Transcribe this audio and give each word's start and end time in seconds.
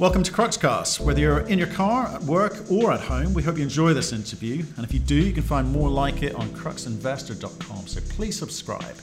Welcome 0.00 0.24
to 0.24 0.32
Cruxcast. 0.32 0.98
Whether 0.98 1.20
you're 1.20 1.38
in 1.46 1.56
your 1.56 1.68
car, 1.68 2.08
at 2.08 2.20
work, 2.22 2.68
or 2.68 2.90
at 2.90 2.98
home, 2.98 3.32
we 3.32 3.44
hope 3.44 3.58
you 3.58 3.62
enjoy 3.62 3.94
this 3.94 4.12
interview. 4.12 4.64
And 4.76 4.84
if 4.84 4.92
you 4.92 4.98
do, 4.98 5.14
you 5.14 5.32
can 5.32 5.44
find 5.44 5.70
more 5.70 5.88
like 5.88 6.24
it 6.24 6.34
on 6.34 6.48
cruxinvestor.com. 6.48 7.86
So 7.86 8.00
please 8.08 8.36
subscribe. 8.36 8.96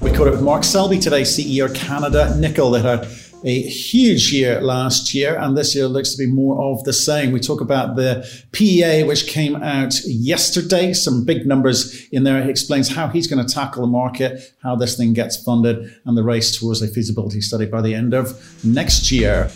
We 0.00 0.10
caught 0.10 0.28
up 0.28 0.32
with 0.32 0.42
Mark 0.42 0.64
Selby 0.64 0.98
today, 0.98 1.20
CEO 1.20 1.72
Canada 1.74 2.34
Nickel. 2.38 2.70
They 2.70 2.80
had 2.80 3.00
uh, 3.00 3.04
a 3.44 3.62
huge 3.62 4.32
year 4.32 4.60
last 4.60 5.14
year, 5.14 5.38
and 5.38 5.56
this 5.56 5.74
year 5.74 5.86
looks 5.86 6.12
to 6.14 6.18
be 6.18 6.30
more 6.30 6.60
of 6.62 6.82
the 6.84 6.92
same. 6.92 7.32
We 7.32 7.40
talk 7.40 7.60
about 7.60 7.96
the 7.96 8.26
PEA, 8.52 9.04
which 9.04 9.26
came 9.26 9.56
out 9.56 9.94
yesterday, 10.04 10.92
some 10.92 11.24
big 11.24 11.46
numbers 11.46 12.06
in 12.10 12.24
there. 12.24 12.42
He 12.42 12.50
explains 12.50 12.88
how 12.88 13.08
he's 13.08 13.26
going 13.26 13.44
to 13.44 13.52
tackle 13.52 13.82
the 13.82 13.88
market, 13.88 14.54
how 14.62 14.76
this 14.76 14.96
thing 14.96 15.12
gets 15.12 15.42
funded, 15.42 15.94
and 16.04 16.16
the 16.16 16.22
race 16.22 16.58
towards 16.58 16.82
a 16.82 16.88
feasibility 16.88 17.40
study 17.40 17.66
by 17.66 17.82
the 17.82 17.94
end 17.94 18.14
of 18.14 18.64
next 18.64 19.12
year. 19.12 19.50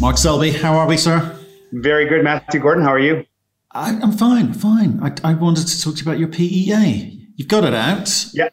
Mark 0.00 0.18
Selby, 0.18 0.50
how 0.50 0.74
are 0.74 0.86
we, 0.86 0.96
sir? 0.96 1.38
Very 1.72 2.06
good, 2.08 2.22
Matthew 2.22 2.60
Gordon. 2.60 2.84
How 2.84 2.92
are 2.92 2.98
you? 2.98 3.24
I, 3.72 3.90
am 3.90 4.12
fine, 4.12 4.52
fine. 4.52 5.00
I, 5.02 5.30
I 5.30 5.34
wanted 5.34 5.66
to 5.66 5.82
talk 5.82 5.96
to 5.96 6.04
you 6.04 6.10
about 6.10 6.18
your 6.18 6.28
PEA. 6.28 7.28
You've 7.36 7.48
got 7.48 7.64
it 7.64 7.74
out. 7.74 8.26
Yeah. 8.32 8.48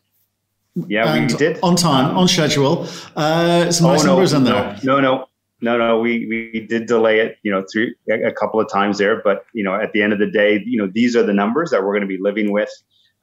Yeah, 0.76 1.20
we 1.20 1.28
did 1.28 1.60
on 1.62 1.76
time, 1.76 2.18
on 2.18 2.28
schedule. 2.28 2.88
Uh, 3.16 3.72
some 3.72 3.88
nice 3.88 4.02
oh, 4.02 4.06
no, 4.06 4.12
numbers 4.14 4.34
in 4.34 4.44
there. 4.44 4.78
No, 4.84 5.00
no, 5.00 5.28
no, 5.62 5.78
no. 5.78 6.00
We 6.00 6.26
we 6.28 6.66
did 6.68 6.88
delay 6.88 7.20
it, 7.20 7.38
you 7.44 7.52
know, 7.52 7.64
through 7.72 7.92
a 8.10 8.32
couple 8.32 8.60
of 8.60 8.68
times 8.72 8.98
there, 8.98 9.22
but 9.24 9.46
you 9.54 9.64
know, 9.64 9.76
at 9.76 9.94
the 9.94 10.02
end 10.02 10.14
of 10.14 10.20
the 10.20 10.30
day, 10.30 10.64
you 10.66 10.80
know, 10.80 10.90
these 10.92 11.16
are 11.16 11.24
the 11.24 11.34
numbers 11.34 11.70
that 11.70 11.84
we're 11.84 11.94
going 11.94 12.02
to 12.02 12.08
be 12.08 12.18
living 12.20 12.52
with. 12.52 12.70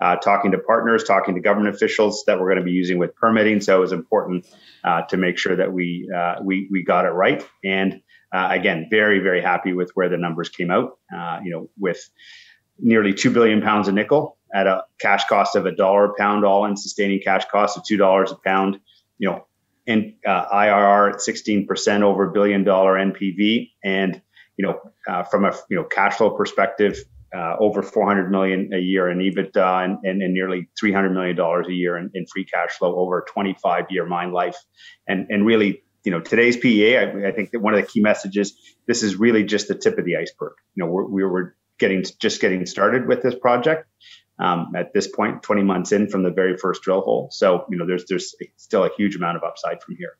Uh, 0.00 0.16
talking 0.16 0.50
to 0.50 0.58
partners, 0.58 1.04
talking 1.04 1.34
to 1.34 1.42
government 1.42 1.74
officials 1.74 2.24
that 2.26 2.40
we're 2.40 2.46
going 2.46 2.58
to 2.58 2.64
be 2.64 2.70
using 2.70 2.96
with 2.96 3.14
permitting. 3.16 3.60
So 3.60 3.76
it 3.76 3.80
was 3.80 3.92
important 3.92 4.46
uh, 4.82 5.02
to 5.02 5.18
make 5.18 5.36
sure 5.36 5.54
that 5.56 5.74
we 5.74 6.10
uh, 6.16 6.36
we 6.42 6.68
we 6.70 6.82
got 6.82 7.04
it 7.04 7.10
right. 7.10 7.46
And 7.64 8.00
uh, 8.32 8.48
again, 8.50 8.86
very 8.90 9.18
very 9.18 9.42
happy 9.42 9.74
with 9.74 9.90
where 9.94 10.08
the 10.08 10.16
numbers 10.16 10.48
came 10.48 10.70
out. 10.70 10.98
Uh, 11.14 11.40
you 11.44 11.50
know, 11.50 11.68
with 11.78 12.08
nearly 12.78 13.12
two 13.12 13.30
billion 13.30 13.60
pounds 13.60 13.88
of 13.88 13.94
nickel, 13.94 14.38
at 14.54 14.66
a 14.66 14.84
cash 15.00 15.24
cost 15.26 15.56
of 15.56 15.66
a 15.66 15.72
dollar 15.72 16.06
a 16.06 16.14
pound, 16.14 16.44
all 16.44 16.64
in 16.64 16.76
sustaining 16.76 17.20
cash 17.20 17.44
cost 17.50 17.76
of 17.76 17.84
two 17.84 17.96
dollars 17.96 18.32
a 18.32 18.36
pound. 18.36 18.80
You 19.18 19.30
know, 19.30 19.46
and 19.86 20.14
uh, 20.26 20.46
IRR 20.48 21.14
at 21.14 21.20
sixteen 21.20 21.66
percent 21.66 22.02
over 22.02 22.28
a 22.28 22.32
billion 22.32 22.64
dollar 22.64 22.94
NPV, 22.94 23.70
and 23.84 24.20
you 24.56 24.66
know, 24.66 24.80
uh, 25.08 25.22
from 25.24 25.44
a 25.44 25.52
you 25.68 25.76
know 25.76 25.84
cash 25.84 26.16
flow 26.16 26.30
perspective, 26.30 26.98
uh, 27.34 27.56
over 27.58 27.82
400 27.82 28.30
million 28.30 28.72
a 28.74 28.78
year 28.78 29.08
in 29.08 29.18
EBITDA 29.18 29.84
and, 29.84 29.98
and, 30.04 30.22
and 30.22 30.34
nearly 30.34 30.68
300 30.78 31.10
million 31.10 31.36
dollars 31.36 31.66
a 31.68 31.72
year 31.72 31.96
in, 31.96 32.10
in, 32.14 32.26
free 32.26 32.44
cash 32.44 32.72
flow 32.72 32.96
over 32.96 33.20
a 33.20 33.24
25 33.24 33.86
year 33.90 34.04
mine 34.06 34.32
life, 34.32 34.56
and 35.06 35.26
and 35.30 35.46
really. 35.46 35.82
You 36.02 36.12
know, 36.12 36.20
today's 36.20 36.56
PEA, 36.56 36.96
I, 36.96 37.28
I 37.28 37.32
think 37.32 37.50
that 37.50 37.60
one 37.60 37.74
of 37.74 37.80
the 37.82 37.86
key 37.86 38.00
messages, 38.00 38.54
this 38.86 39.02
is 39.02 39.16
really 39.16 39.44
just 39.44 39.68
the 39.68 39.74
tip 39.74 39.98
of 39.98 40.06
the 40.06 40.16
iceberg. 40.16 40.54
You 40.74 40.82
know, 40.82 40.90
we're, 40.90 41.04
we 41.04 41.22
were 41.22 41.54
getting 41.76 42.04
just 42.18 42.40
getting 42.40 42.64
started 42.64 43.06
with 43.06 43.22
this 43.22 43.34
project 43.34 43.86
um, 44.40 44.72
at 44.76 44.92
this 44.92 45.06
point, 45.06 45.42
20 45.42 45.62
months 45.62 45.92
in 45.92 46.08
from 46.08 46.22
the 46.22 46.30
very 46.30 46.56
first 46.56 46.82
drill 46.82 47.02
hole. 47.02 47.28
So, 47.30 47.64
you 47.70 47.76
know, 47.76 47.86
there's 47.86 48.04
there's 48.08 48.34
still 48.56 48.84
a 48.84 48.90
huge 48.96 49.16
amount 49.16 49.36
of 49.36 49.44
upside 49.44 49.82
from 49.82 49.96
here. 49.96 50.16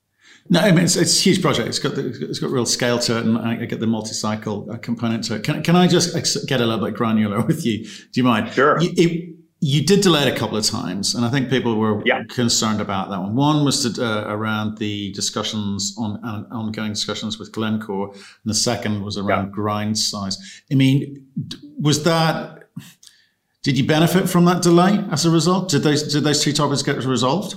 No, 0.48 0.60
I 0.60 0.72
mean 0.72 0.84
it's, 0.84 0.96
it's 0.96 1.18
a 1.18 1.22
huge 1.22 1.42
project. 1.42 1.68
It's 1.68 1.78
got 1.78 1.94
the, 1.94 2.06
it's 2.06 2.38
got 2.38 2.50
real 2.50 2.66
scale 2.66 2.98
to 3.00 3.18
it, 3.18 3.24
and 3.24 3.38
I 3.38 3.64
get 3.64 3.80
the 3.80 3.86
multi-cycle 3.86 4.70
uh, 4.70 4.76
component 4.78 5.24
to 5.24 5.36
it. 5.36 5.44
Can, 5.44 5.62
can 5.62 5.76
I 5.76 5.86
just 5.86 6.14
get 6.46 6.60
a 6.60 6.66
little 6.66 6.84
bit 6.84 6.94
granular 6.94 7.40
with 7.46 7.64
you? 7.64 7.84
Do 7.84 8.10
you 8.14 8.24
mind? 8.24 8.52
Sure. 8.52 8.80
You, 8.80 8.90
it, 8.96 9.36
you 9.62 9.84
did 9.84 10.00
delay 10.00 10.26
it 10.26 10.34
a 10.34 10.38
couple 10.38 10.56
of 10.56 10.64
times, 10.64 11.14
and 11.14 11.24
I 11.24 11.28
think 11.28 11.50
people 11.50 11.76
were 11.76 12.02
yeah. 12.06 12.22
concerned 12.30 12.80
about 12.80 13.10
that 13.10 13.20
one. 13.20 13.36
One 13.36 13.64
was 13.64 13.92
to, 13.92 14.02
uh, 14.02 14.24
around 14.34 14.78
the 14.78 15.12
discussions 15.12 15.94
on 15.98 16.18
uh, 16.24 16.44
ongoing 16.50 16.92
discussions 16.92 17.38
with 17.38 17.52
Glencore, 17.52 18.08
and 18.10 18.20
the 18.46 18.54
second 18.54 19.04
was 19.04 19.18
around 19.18 19.46
yeah. 19.46 19.52
grind 19.52 19.98
size. 19.98 20.62
I 20.72 20.76
mean, 20.76 21.26
was 21.78 22.04
that 22.04 22.59
did 23.62 23.76
you 23.76 23.86
benefit 23.86 24.28
from 24.28 24.46
that 24.46 24.62
delay 24.62 25.04
as 25.10 25.24
a 25.26 25.30
result? 25.30 25.68
Did 25.68 25.82
those 25.82 26.12
did 26.12 26.24
those 26.24 26.42
two 26.42 26.52
topics 26.52 26.82
get 26.82 26.96
resolved? 27.04 27.56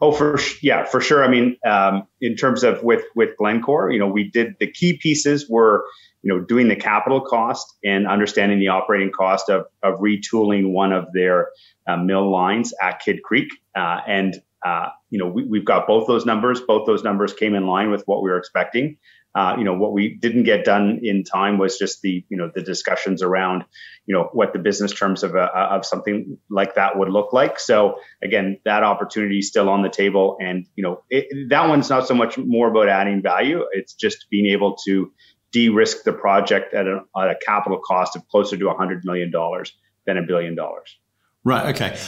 Oh, 0.00 0.10
for 0.10 0.38
yeah, 0.62 0.84
for 0.84 1.00
sure. 1.00 1.22
I 1.22 1.28
mean, 1.28 1.56
um, 1.64 2.06
in 2.20 2.36
terms 2.36 2.64
of 2.64 2.82
with 2.82 3.04
with 3.14 3.36
Glencore, 3.36 3.92
you 3.92 3.98
know, 3.98 4.06
we 4.06 4.30
did 4.30 4.56
the 4.58 4.66
key 4.66 4.96
pieces 4.96 5.48
were 5.48 5.84
you 6.22 6.32
know 6.32 6.40
doing 6.40 6.68
the 6.68 6.76
capital 6.76 7.20
cost 7.20 7.76
and 7.84 8.06
understanding 8.08 8.58
the 8.58 8.68
operating 8.68 9.10
cost 9.10 9.48
of 9.48 9.66
of 9.82 10.00
retooling 10.00 10.72
one 10.72 10.92
of 10.92 11.06
their 11.12 11.50
uh, 11.86 11.96
mill 11.96 12.30
lines 12.30 12.72
at 12.82 13.00
Kidd 13.00 13.22
Creek, 13.22 13.48
uh, 13.76 14.00
and 14.06 14.42
uh, 14.64 14.88
you 15.10 15.18
know 15.18 15.26
we, 15.26 15.44
we've 15.44 15.64
got 15.64 15.86
both 15.86 16.06
those 16.06 16.26
numbers. 16.26 16.60
Both 16.60 16.86
those 16.86 17.02
numbers 17.02 17.32
came 17.32 17.54
in 17.54 17.66
line 17.66 17.90
with 17.90 18.02
what 18.06 18.22
we 18.22 18.30
were 18.30 18.38
expecting. 18.38 18.98
Uh, 19.34 19.54
you 19.56 19.64
know, 19.64 19.72
what 19.72 19.92
we 19.92 20.14
didn't 20.14 20.42
get 20.42 20.62
done 20.62 21.00
in 21.02 21.24
time 21.24 21.56
was 21.56 21.78
just 21.78 22.02
the, 22.02 22.22
you 22.28 22.36
know, 22.36 22.50
the 22.54 22.60
discussions 22.60 23.22
around, 23.22 23.64
you 24.04 24.14
know, 24.14 24.28
what 24.34 24.52
the 24.52 24.58
business 24.58 24.92
terms 24.92 25.22
of 25.22 25.34
a, 25.34 25.44
of 25.44 25.86
something 25.86 26.36
like 26.50 26.74
that 26.74 26.98
would 26.98 27.08
look 27.08 27.32
like. 27.32 27.58
So 27.58 27.96
again, 28.22 28.58
that 28.66 28.82
opportunity 28.82 29.38
is 29.38 29.48
still 29.48 29.70
on 29.70 29.80
the 29.80 29.88
table, 29.88 30.36
and 30.40 30.66
you 30.76 30.84
know, 30.84 31.02
it, 31.08 31.48
that 31.48 31.68
one's 31.68 31.88
not 31.88 32.06
so 32.06 32.14
much 32.14 32.36
more 32.36 32.68
about 32.68 32.88
adding 32.88 33.22
value; 33.22 33.64
it's 33.72 33.94
just 33.94 34.26
being 34.30 34.46
able 34.46 34.76
to 34.84 35.10
de-risk 35.50 36.04
the 36.04 36.12
project 36.12 36.74
at 36.74 36.86
a, 36.86 37.00
at 37.16 37.30
a 37.30 37.36
capital 37.44 37.78
cost 37.78 38.16
of 38.16 38.28
closer 38.28 38.56
to 38.58 38.68
hundred 38.70 39.02
million 39.04 39.30
dollars 39.30 39.74
than 40.06 40.18
a 40.18 40.22
billion 40.22 40.54
dollars. 40.54 40.98
Right. 41.42 41.74
Okay. 41.74 41.98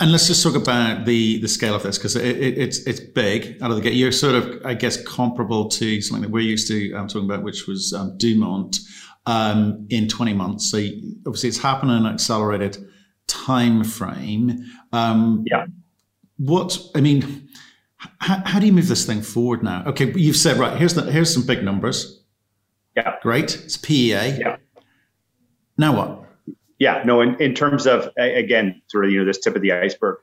And 0.00 0.10
let's 0.10 0.26
just 0.26 0.42
talk 0.42 0.56
about 0.56 1.04
the 1.04 1.40
the 1.40 1.46
scale 1.46 1.74
of 1.74 1.84
this 1.84 1.98
because 1.98 2.16
it, 2.16 2.36
it, 2.36 2.58
it's 2.58 2.78
it's 2.86 2.98
big 2.98 3.58
out 3.62 3.70
of 3.70 3.76
the 3.76 3.82
gate. 3.82 3.94
You're 3.94 4.10
sort 4.10 4.34
of, 4.34 4.60
I 4.64 4.74
guess, 4.74 5.00
comparable 5.04 5.68
to 5.68 6.00
something 6.00 6.22
that 6.22 6.30
we're 6.30 6.40
used 6.40 6.66
to 6.68 6.92
um, 6.94 7.06
talking 7.06 7.30
about, 7.30 7.44
which 7.44 7.68
was 7.68 7.92
um, 7.92 8.18
Dumont 8.18 8.78
um, 9.26 9.86
in 9.90 10.08
20 10.08 10.34
months. 10.34 10.70
So 10.70 10.78
obviously, 11.26 11.48
it's 11.48 11.58
happening 11.58 11.96
in 11.96 12.06
an 12.06 12.12
accelerated 12.12 12.76
time 13.28 13.84
frame. 13.84 14.64
Um, 14.92 15.44
yeah. 15.46 15.66
What 16.38 16.76
I 16.96 17.00
mean, 17.00 17.48
how, 18.18 18.42
how 18.44 18.58
do 18.58 18.66
you 18.66 18.72
move 18.72 18.88
this 18.88 19.06
thing 19.06 19.22
forward 19.22 19.62
now? 19.62 19.84
Okay, 19.86 20.12
you've 20.12 20.36
said 20.36 20.56
right. 20.56 20.76
Here's 20.76 20.94
the 20.94 21.10
here's 21.10 21.32
some 21.32 21.46
big 21.46 21.62
numbers. 21.62 22.22
Yeah. 22.96 23.14
Great. 23.22 23.54
It's 23.56 23.76
PEA. 23.76 24.38
Yeah. 24.38 24.56
Now 25.78 25.96
what? 25.96 26.23
Yeah, 26.78 27.02
no, 27.04 27.20
in, 27.20 27.40
in 27.40 27.54
terms 27.54 27.86
of, 27.86 28.10
again, 28.16 28.82
sort 28.88 29.04
of, 29.04 29.10
you 29.10 29.20
know, 29.20 29.24
this 29.24 29.40
tip 29.40 29.54
of 29.56 29.62
the 29.62 29.72
iceberg, 29.72 30.18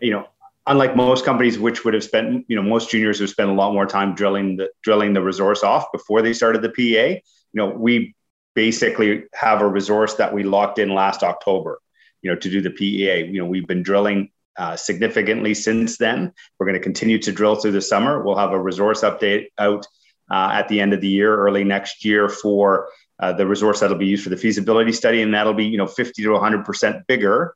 you 0.00 0.10
know, 0.12 0.26
unlike 0.66 0.94
most 0.94 1.24
companies, 1.24 1.58
which 1.58 1.84
would 1.84 1.94
have 1.94 2.04
spent, 2.04 2.44
you 2.48 2.56
know, 2.56 2.62
most 2.62 2.90
juniors 2.90 3.18
have 3.18 3.30
spent 3.30 3.50
a 3.50 3.52
lot 3.52 3.72
more 3.72 3.86
time 3.86 4.14
drilling 4.14 4.56
the, 4.56 4.70
drilling 4.82 5.12
the 5.12 5.22
resource 5.22 5.62
off 5.62 5.90
before 5.92 6.22
they 6.22 6.32
started 6.32 6.62
the 6.62 6.68
PEA, 6.68 7.08
you 7.12 7.22
know, 7.54 7.68
we 7.68 8.14
basically 8.54 9.24
have 9.34 9.60
a 9.60 9.66
resource 9.66 10.14
that 10.14 10.32
we 10.32 10.42
locked 10.42 10.78
in 10.78 10.94
last 10.94 11.22
October, 11.22 11.80
you 12.22 12.30
know, 12.30 12.36
to 12.36 12.50
do 12.50 12.60
the 12.60 12.70
PEA. 12.70 13.26
You 13.26 13.40
know, 13.40 13.46
we've 13.46 13.66
been 13.66 13.82
drilling 13.82 14.30
uh, 14.56 14.76
significantly 14.76 15.54
since 15.54 15.96
then. 15.98 16.32
We're 16.58 16.66
going 16.66 16.78
to 16.78 16.82
continue 16.82 17.18
to 17.20 17.32
drill 17.32 17.56
through 17.56 17.72
the 17.72 17.80
summer. 17.80 18.22
We'll 18.22 18.36
have 18.36 18.52
a 18.52 18.60
resource 18.60 19.02
update 19.02 19.46
out 19.58 19.86
uh, 20.30 20.50
at 20.52 20.68
the 20.68 20.80
end 20.80 20.92
of 20.92 21.00
the 21.00 21.08
year, 21.08 21.34
early 21.34 21.64
next 21.64 22.04
year 22.04 22.28
for 22.28 22.88
uh, 23.20 23.32
the 23.32 23.46
resource 23.46 23.80
that'll 23.80 23.98
be 23.98 24.06
used 24.06 24.24
for 24.24 24.30
the 24.30 24.36
feasibility 24.36 24.92
study, 24.92 25.22
and 25.22 25.34
that'll 25.34 25.54
be 25.54 25.66
you 25.66 25.78
know 25.78 25.86
50 25.86 26.22
to 26.22 26.30
100 26.30 26.64
percent 26.64 27.06
bigger 27.06 27.54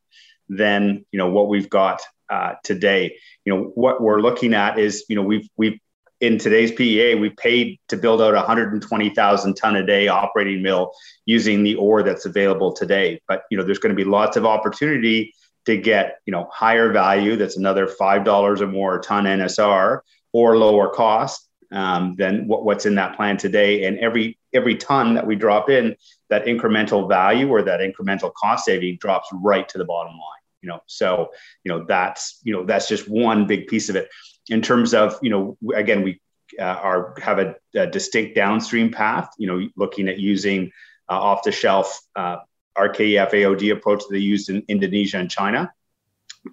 than 0.48 1.04
you 1.10 1.18
know 1.18 1.30
what 1.30 1.48
we've 1.48 1.70
got 1.70 2.02
uh, 2.30 2.54
today. 2.62 3.16
You 3.44 3.54
know 3.54 3.62
what 3.74 4.02
we're 4.02 4.20
looking 4.20 4.54
at 4.54 4.78
is 4.78 5.04
you 5.08 5.16
know 5.16 5.22
we've 5.22 5.48
we've 5.56 5.78
in 6.20 6.38
today's 6.38 6.70
PEA 6.72 7.16
we 7.16 7.30
paid 7.30 7.78
to 7.88 7.96
build 7.96 8.22
out 8.22 8.32
a 8.32 8.36
120,000 8.36 9.54
ton 9.54 9.76
a 9.76 9.84
day 9.84 10.08
operating 10.08 10.62
mill 10.62 10.92
using 11.26 11.62
the 11.62 11.74
ore 11.74 12.02
that's 12.02 12.24
available 12.24 12.72
today. 12.72 13.20
But 13.26 13.42
you 13.50 13.56
know 13.56 13.64
there's 13.64 13.78
going 13.78 13.94
to 13.94 14.02
be 14.02 14.08
lots 14.08 14.36
of 14.36 14.44
opportunity 14.44 15.34
to 15.66 15.76
get 15.76 16.18
you 16.26 16.32
know 16.32 16.48
higher 16.52 16.92
value. 16.92 17.36
That's 17.36 17.56
another 17.56 17.86
five 17.86 18.24
dollars 18.24 18.60
or 18.60 18.66
more 18.66 18.98
a 18.98 19.02
ton 19.02 19.24
NSR 19.24 20.00
or 20.32 20.58
lower 20.58 20.88
cost 20.90 21.48
um, 21.74 22.14
than 22.16 22.46
what, 22.46 22.64
what's 22.64 22.86
in 22.86 22.94
that 22.94 23.16
plan 23.16 23.36
today. 23.36 23.84
And 23.84 23.98
every 23.98 24.38
every 24.54 24.76
ton 24.76 25.14
that 25.14 25.26
we 25.26 25.34
drop 25.34 25.68
in, 25.68 25.96
that 26.30 26.46
incremental 26.46 27.08
value 27.08 27.48
or 27.48 27.62
that 27.62 27.80
incremental 27.80 28.32
cost 28.32 28.64
saving 28.64 28.98
drops 28.98 29.28
right 29.32 29.68
to 29.68 29.78
the 29.78 29.84
bottom 29.84 30.12
line. 30.12 30.42
You 30.62 30.68
know, 30.70 30.80
so 30.86 31.30
you 31.64 31.70
know 31.70 31.84
that's 31.86 32.40
you 32.44 32.52
know 32.52 32.64
that's 32.64 32.88
just 32.88 33.08
one 33.08 33.46
big 33.46 33.66
piece 33.66 33.88
of 33.88 33.96
it. 33.96 34.08
In 34.48 34.62
terms 34.62 34.94
of 34.94 35.18
you 35.20 35.30
know, 35.30 35.58
again, 35.74 36.02
we 36.02 36.20
uh, 36.58 36.62
are 36.62 37.14
have 37.20 37.38
a, 37.38 37.56
a, 37.74 37.86
distinct 37.86 38.34
downstream 38.34 38.90
path. 38.90 39.30
You 39.36 39.48
know, 39.48 39.68
looking 39.76 40.08
at 40.08 40.18
using 40.18 40.70
uh, 41.10 41.20
off 41.20 41.42
the 41.42 41.52
shelf 41.52 42.00
uh, 42.14 42.38
RKEF 42.78 43.30
AOD 43.32 43.72
approach 43.72 44.00
that 44.00 44.12
they 44.12 44.18
used 44.18 44.48
in 44.48 44.62
Indonesia 44.68 45.18
and 45.18 45.30
China, 45.30 45.72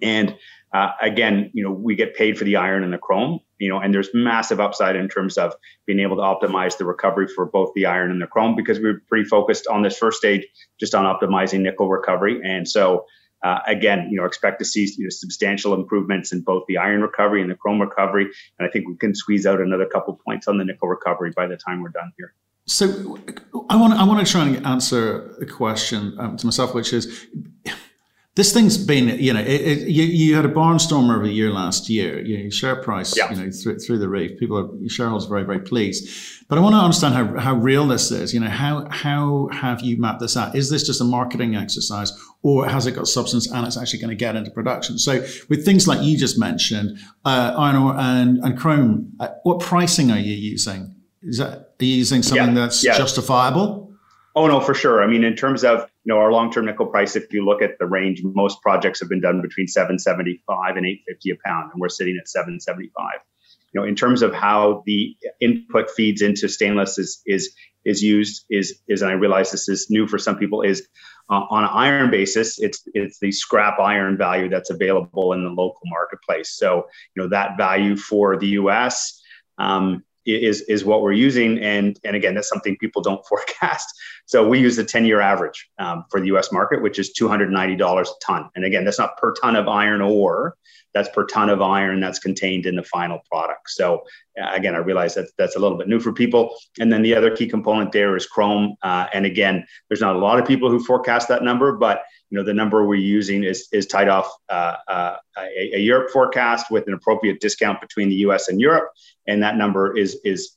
and 0.02 0.36
uh, 0.72 0.92
again, 1.00 1.50
you 1.52 1.62
know, 1.62 1.70
we 1.70 1.94
get 1.94 2.14
paid 2.14 2.38
for 2.38 2.44
the 2.44 2.56
iron 2.56 2.82
and 2.82 2.92
the 2.92 2.98
chrome, 2.98 3.40
you 3.62 3.68
know, 3.68 3.78
and 3.78 3.94
there's 3.94 4.10
massive 4.12 4.58
upside 4.58 4.96
in 4.96 5.08
terms 5.08 5.38
of 5.38 5.54
being 5.86 6.00
able 6.00 6.16
to 6.16 6.22
optimize 6.22 6.76
the 6.76 6.84
recovery 6.84 7.28
for 7.28 7.46
both 7.46 7.70
the 7.76 7.86
iron 7.86 8.10
and 8.10 8.20
the 8.20 8.26
chrome 8.26 8.56
because 8.56 8.80
we 8.80 8.88
are 8.88 9.00
pretty 9.08 9.24
focused 9.24 9.68
on 9.68 9.82
this 9.82 9.96
first 9.96 10.18
stage 10.18 10.44
just 10.80 10.96
on 10.96 11.04
optimizing 11.04 11.60
nickel 11.60 11.88
recovery. 11.88 12.40
And 12.42 12.68
so, 12.68 13.06
uh, 13.44 13.60
again, 13.68 14.08
you 14.10 14.16
know, 14.16 14.24
expect 14.24 14.58
to 14.58 14.64
see 14.64 14.92
you 14.98 15.04
know, 15.04 15.10
substantial 15.10 15.74
improvements 15.74 16.32
in 16.32 16.40
both 16.40 16.64
the 16.66 16.76
iron 16.76 17.02
recovery 17.02 17.40
and 17.40 17.48
the 17.48 17.54
chrome 17.54 17.80
recovery. 17.80 18.28
And 18.58 18.68
I 18.68 18.70
think 18.72 18.88
we 18.88 18.96
can 18.96 19.14
squeeze 19.14 19.46
out 19.46 19.60
another 19.60 19.86
couple 19.86 20.18
points 20.26 20.48
on 20.48 20.58
the 20.58 20.64
nickel 20.64 20.88
recovery 20.88 21.32
by 21.36 21.46
the 21.46 21.56
time 21.56 21.82
we're 21.82 21.90
done 21.90 22.12
here. 22.18 22.34
So 22.66 23.16
I 23.70 23.76
want 23.76 23.94
I 23.94 24.02
want 24.02 24.26
to 24.26 24.32
try 24.32 24.46
and 24.46 24.66
answer 24.66 25.36
a 25.40 25.46
question 25.46 26.16
um, 26.18 26.36
to 26.36 26.46
myself, 26.46 26.74
which 26.74 26.92
is 26.92 27.26
this 28.34 28.50
thing's 28.50 28.78
been, 28.78 29.08
you 29.18 29.34
know, 29.34 29.40
it, 29.40 29.60
it, 29.60 29.88
you, 29.88 30.04
you 30.04 30.34
had 30.34 30.46
a 30.46 30.48
barnstormer 30.48 31.18
of 31.18 31.24
a 31.24 31.28
year 31.28 31.50
last 31.50 31.90
year. 31.90 32.18
Your 32.20 32.50
share 32.50 32.76
price, 32.76 33.14
yeah. 33.14 33.30
you 33.30 33.36
know, 33.36 33.50
through, 33.50 33.78
through 33.78 33.98
the 33.98 34.08
roof. 34.08 34.38
People 34.38 34.58
are, 34.58 34.88
shareholders 34.88 35.26
are 35.26 35.28
very, 35.28 35.44
very 35.44 35.60
pleased. 35.60 36.08
But 36.48 36.56
I 36.56 36.62
want 36.62 36.74
to 36.74 36.78
understand 36.78 37.14
how, 37.14 37.38
how 37.38 37.54
real 37.56 37.86
this 37.86 38.10
is. 38.10 38.32
You 38.32 38.40
know, 38.40 38.48
how, 38.48 38.88
how 38.90 39.50
have 39.52 39.82
you 39.82 39.98
mapped 39.98 40.20
this 40.20 40.34
out? 40.34 40.56
Is 40.56 40.70
this 40.70 40.82
just 40.86 41.02
a 41.02 41.04
marketing 41.04 41.56
exercise 41.56 42.10
or 42.42 42.66
has 42.66 42.86
it 42.86 42.92
got 42.92 43.06
substance 43.06 43.50
and 43.52 43.66
it's 43.66 43.76
actually 43.76 43.98
going 43.98 44.10
to 44.10 44.16
get 44.16 44.34
into 44.34 44.50
production? 44.50 44.96
So 44.98 45.20
with 45.50 45.66
things 45.66 45.86
like 45.86 46.00
you 46.00 46.16
just 46.16 46.38
mentioned, 46.38 46.98
uh, 47.26 47.54
iron 47.54 47.76
ore 47.76 47.94
and, 47.98 48.38
and 48.38 48.58
chrome, 48.58 49.12
uh, 49.20 49.28
what 49.42 49.60
pricing 49.60 50.10
are 50.10 50.18
you 50.18 50.34
using? 50.34 50.96
Is 51.22 51.36
that, 51.36 51.74
are 51.78 51.84
you 51.84 51.96
using 51.96 52.22
something 52.22 52.48
yeah. 52.48 52.62
that's 52.62 52.82
yeah. 52.82 52.96
justifiable? 52.96 53.92
Oh 54.34 54.46
no, 54.46 54.60
for 54.60 54.72
sure. 54.72 55.02
I 55.02 55.06
mean, 55.06 55.22
in 55.22 55.36
terms 55.36 55.64
of 55.64 55.86
you 56.04 56.12
know 56.12 56.20
our 56.20 56.32
long-term 56.32 56.66
nickel 56.66 56.86
price, 56.86 57.16
if 57.16 57.32
you 57.32 57.44
look 57.44 57.62
at 57.62 57.78
the 57.78 57.86
range, 57.86 58.22
most 58.24 58.60
projects 58.60 59.00
have 59.00 59.08
been 59.08 59.20
done 59.20 59.40
between 59.40 59.68
775 59.68 60.76
and 60.76 60.86
850 60.86 61.30
a 61.30 61.34
pound, 61.46 61.70
and 61.72 61.80
we're 61.80 61.88
sitting 61.88 62.18
at 62.20 62.28
775. 62.28 63.20
You 63.72 63.80
know, 63.80 63.86
in 63.86 63.94
terms 63.94 64.22
of 64.22 64.34
how 64.34 64.82
the 64.84 65.16
input 65.40 65.90
feeds 65.90 66.20
into 66.22 66.48
stainless 66.48 66.98
is 66.98 67.22
is 67.26 67.54
is 67.84 68.02
used 68.02 68.44
is 68.50 68.80
is, 68.88 69.02
and 69.02 69.10
I 69.10 69.14
realize 69.14 69.50
this 69.50 69.68
is 69.68 69.88
new 69.90 70.06
for 70.06 70.18
some 70.18 70.36
people, 70.36 70.62
is 70.62 70.86
uh, 71.30 71.46
on 71.50 71.64
an 71.64 71.70
iron 71.72 72.10
basis, 72.10 72.58
it's 72.58 72.82
it's 72.94 73.18
the 73.20 73.30
scrap 73.30 73.78
iron 73.78 74.18
value 74.18 74.48
that's 74.48 74.70
available 74.70 75.32
in 75.32 75.44
the 75.44 75.50
local 75.50 75.80
marketplace. 75.84 76.50
So 76.50 76.88
you 77.14 77.22
know 77.22 77.28
that 77.28 77.56
value 77.56 77.96
for 77.96 78.36
the 78.36 78.48
U.S. 78.48 79.20
Um, 79.56 80.04
is 80.24 80.62
is 80.62 80.84
what 80.84 81.02
we're 81.02 81.12
using. 81.12 81.58
And 81.58 81.98
and 82.04 82.16
again 82.16 82.34
that's 82.34 82.48
something 82.48 82.76
people 82.78 83.02
don't 83.02 83.24
forecast. 83.28 83.88
So 84.26 84.46
we 84.46 84.58
use 84.58 84.76
the 84.76 84.84
10 84.84 85.04
year 85.04 85.20
average 85.20 85.68
um, 85.78 86.04
for 86.10 86.20
the 86.20 86.28
us 86.28 86.52
market 86.52 86.82
which 86.82 86.98
is 86.98 87.12
$290 87.18 88.02
a 88.02 88.04
ton. 88.24 88.50
And 88.54 88.64
again 88.64 88.84
that's 88.84 88.98
not 88.98 89.16
per 89.18 89.32
ton 89.34 89.56
of 89.56 89.68
iron 89.68 90.00
ore. 90.00 90.56
That's 90.94 91.08
per 91.08 91.26
ton 91.26 91.48
of 91.48 91.62
iron 91.62 92.00
that's 92.00 92.18
contained 92.18 92.66
in 92.66 92.76
the 92.76 92.82
final 92.82 93.20
product. 93.30 93.70
So 93.70 94.02
again 94.36 94.74
i 94.74 94.78
realize 94.78 95.14
that 95.14 95.28
that's 95.36 95.56
a 95.56 95.58
little 95.58 95.76
bit 95.76 95.88
new 95.88 96.00
for 96.00 96.12
people 96.12 96.54
and 96.80 96.92
then 96.92 97.02
the 97.02 97.14
other 97.14 97.34
key 97.34 97.46
component 97.46 97.92
there 97.92 98.16
is 98.16 98.26
chrome 98.26 98.74
uh, 98.82 99.06
and 99.12 99.26
again 99.26 99.64
there's 99.88 100.00
not 100.00 100.16
a 100.16 100.18
lot 100.18 100.38
of 100.38 100.46
people 100.46 100.70
who 100.70 100.82
forecast 100.82 101.28
that 101.28 101.42
number 101.42 101.72
but 101.72 102.02
you 102.32 102.38
know 102.38 102.44
the 102.44 102.54
number 102.54 102.86
we're 102.86 102.94
using 102.94 103.44
is 103.44 103.68
is 103.72 103.86
tied 103.86 104.08
off 104.08 104.26
uh, 104.48 104.76
uh, 104.88 105.16
a, 105.36 105.76
a, 105.76 105.78
Europe 105.78 106.10
forecast 106.10 106.70
with 106.70 106.88
an 106.88 106.94
appropriate 106.94 107.40
discount 107.40 107.78
between 107.78 108.08
the 108.08 108.14
U.S. 108.26 108.48
and 108.48 108.58
Europe, 108.58 108.88
and 109.26 109.42
that 109.42 109.56
number 109.56 109.94
is 109.94 110.18
is 110.24 110.56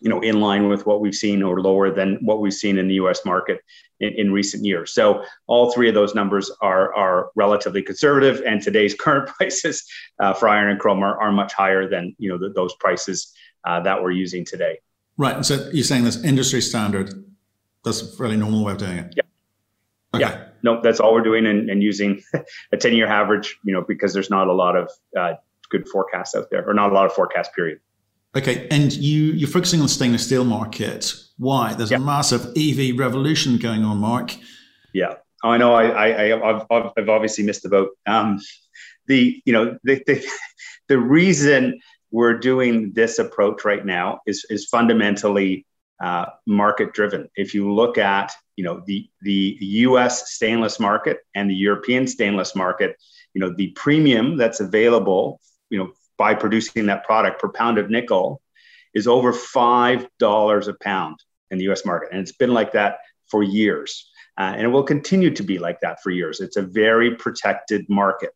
you 0.00 0.08
know 0.08 0.20
in 0.20 0.40
line 0.40 0.68
with 0.68 0.86
what 0.86 1.00
we've 1.00 1.14
seen 1.14 1.42
or 1.42 1.60
lower 1.60 1.90
than 1.90 2.18
what 2.22 2.40
we've 2.40 2.54
seen 2.54 2.78
in 2.78 2.88
the 2.88 2.94
U.S. 2.94 3.24
market 3.24 3.60
in, 4.00 4.12
in 4.14 4.32
recent 4.32 4.64
years. 4.64 4.92
So 4.92 5.24
all 5.46 5.72
three 5.72 5.88
of 5.88 5.94
those 5.94 6.14
numbers 6.14 6.50
are 6.60 6.94
are 6.94 7.30
relatively 7.36 7.82
conservative, 7.82 8.42
and 8.46 8.62
today's 8.62 8.94
current 8.98 9.28
prices 9.28 9.84
uh, 10.20 10.34
for 10.34 10.48
iron 10.48 10.70
and 10.70 10.80
chrome 10.80 11.02
are, 11.02 11.18
are 11.20 11.32
much 11.32 11.52
higher 11.52 11.88
than 11.88 12.14
you 12.18 12.28
know 12.28 12.38
the, 12.38 12.52
those 12.54 12.74
prices 12.74 13.32
uh, 13.64 13.80
that 13.80 14.02
we're 14.02 14.10
using 14.10 14.44
today. 14.44 14.78
Right. 15.16 15.34
And 15.34 15.44
so 15.44 15.68
you're 15.72 15.84
saying 15.84 16.04
this 16.04 16.22
industry 16.22 16.60
standard. 16.60 17.24
That's 17.84 18.02
a 18.02 18.16
fairly 18.16 18.36
normal 18.36 18.64
way 18.64 18.72
of 18.72 18.78
doing 18.78 18.98
it. 18.98 19.14
Yeah. 19.16 19.22
Okay. 20.14 20.24
Yeah 20.24 20.44
nope, 20.62 20.82
that's 20.82 21.00
all 21.00 21.14
we're 21.14 21.22
doing 21.22 21.46
and, 21.46 21.70
and 21.70 21.82
using 21.82 22.22
a 22.72 22.76
10 22.76 22.94
year 22.94 23.06
average, 23.06 23.58
you 23.64 23.72
know, 23.72 23.84
because 23.86 24.12
there's 24.12 24.30
not 24.30 24.48
a 24.48 24.52
lot 24.52 24.76
of 24.76 24.90
uh, 25.18 25.34
good 25.70 25.88
forecasts 25.88 26.34
out 26.34 26.50
there 26.50 26.68
or 26.68 26.74
not 26.74 26.90
a 26.90 26.94
lot 26.94 27.06
of 27.06 27.12
forecast 27.12 27.54
period. 27.54 27.80
Okay. 28.36 28.68
And 28.70 28.92
you, 28.92 29.32
you're 29.32 29.48
focusing 29.48 29.80
on 29.80 29.86
the 29.86 29.92
stainless 29.92 30.26
steel 30.26 30.44
market. 30.44 31.12
Why? 31.38 31.74
There's 31.74 31.92
a 31.92 31.98
massive 31.98 32.52
EV 32.56 32.98
revolution 32.98 33.58
going 33.58 33.84
on, 33.84 33.98
Mark. 33.98 34.34
Yeah. 34.92 35.14
I 35.42 35.56
know. 35.56 35.74
I, 35.74 36.08
I, 36.08 36.50
I've, 36.50 36.92
I've 36.96 37.08
obviously 37.08 37.44
missed 37.44 37.62
the 37.62 37.68
boat. 37.68 37.90
Um, 38.06 38.40
the, 39.06 39.40
you 39.44 39.52
know, 39.52 39.78
the, 39.84 40.02
the, 40.06 40.26
the 40.88 40.98
reason 40.98 41.80
we're 42.10 42.38
doing 42.38 42.92
this 42.92 43.18
approach 43.18 43.64
right 43.64 43.84
now 43.84 44.20
is, 44.26 44.44
is 44.50 44.66
fundamentally 44.66 45.66
uh, 46.00 46.26
market 46.46 46.92
driven. 46.92 47.28
If 47.34 47.54
you 47.54 47.72
look 47.72 47.98
at 47.98 48.32
you 48.56 48.64
know 48.64 48.82
the 48.86 49.08
the 49.22 49.56
U.S. 49.60 50.32
stainless 50.32 50.78
market 50.78 51.18
and 51.34 51.50
the 51.50 51.54
European 51.54 52.06
stainless 52.06 52.54
market, 52.54 52.96
you 53.34 53.40
know 53.40 53.52
the 53.56 53.68
premium 53.70 54.36
that's 54.36 54.60
available, 54.60 55.40
you 55.70 55.78
know 55.78 55.92
by 56.18 56.34
producing 56.34 56.86
that 56.86 57.04
product 57.04 57.40
per 57.40 57.48
pound 57.48 57.78
of 57.78 57.88
nickel, 57.88 58.42
is 58.94 59.06
over 59.06 59.32
five 59.32 60.06
dollars 60.18 60.68
a 60.68 60.74
pound 60.74 61.22
in 61.50 61.58
the 61.58 61.64
U.S. 61.64 61.84
market, 61.84 62.10
and 62.12 62.20
it's 62.20 62.32
been 62.32 62.52
like 62.52 62.72
that 62.72 62.98
for 63.30 63.42
years, 63.42 64.10
uh, 64.38 64.52
and 64.54 64.62
it 64.62 64.68
will 64.68 64.82
continue 64.82 65.30
to 65.30 65.42
be 65.42 65.58
like 65.58 65.80
that 65.80 66.02
for 66.02 66.10
years. 66.10 66.40
It's 66.40 66.56
a 66.56 66.62
very 66.62 67.14
protected 67.14 67.88
market. 67.88 68.30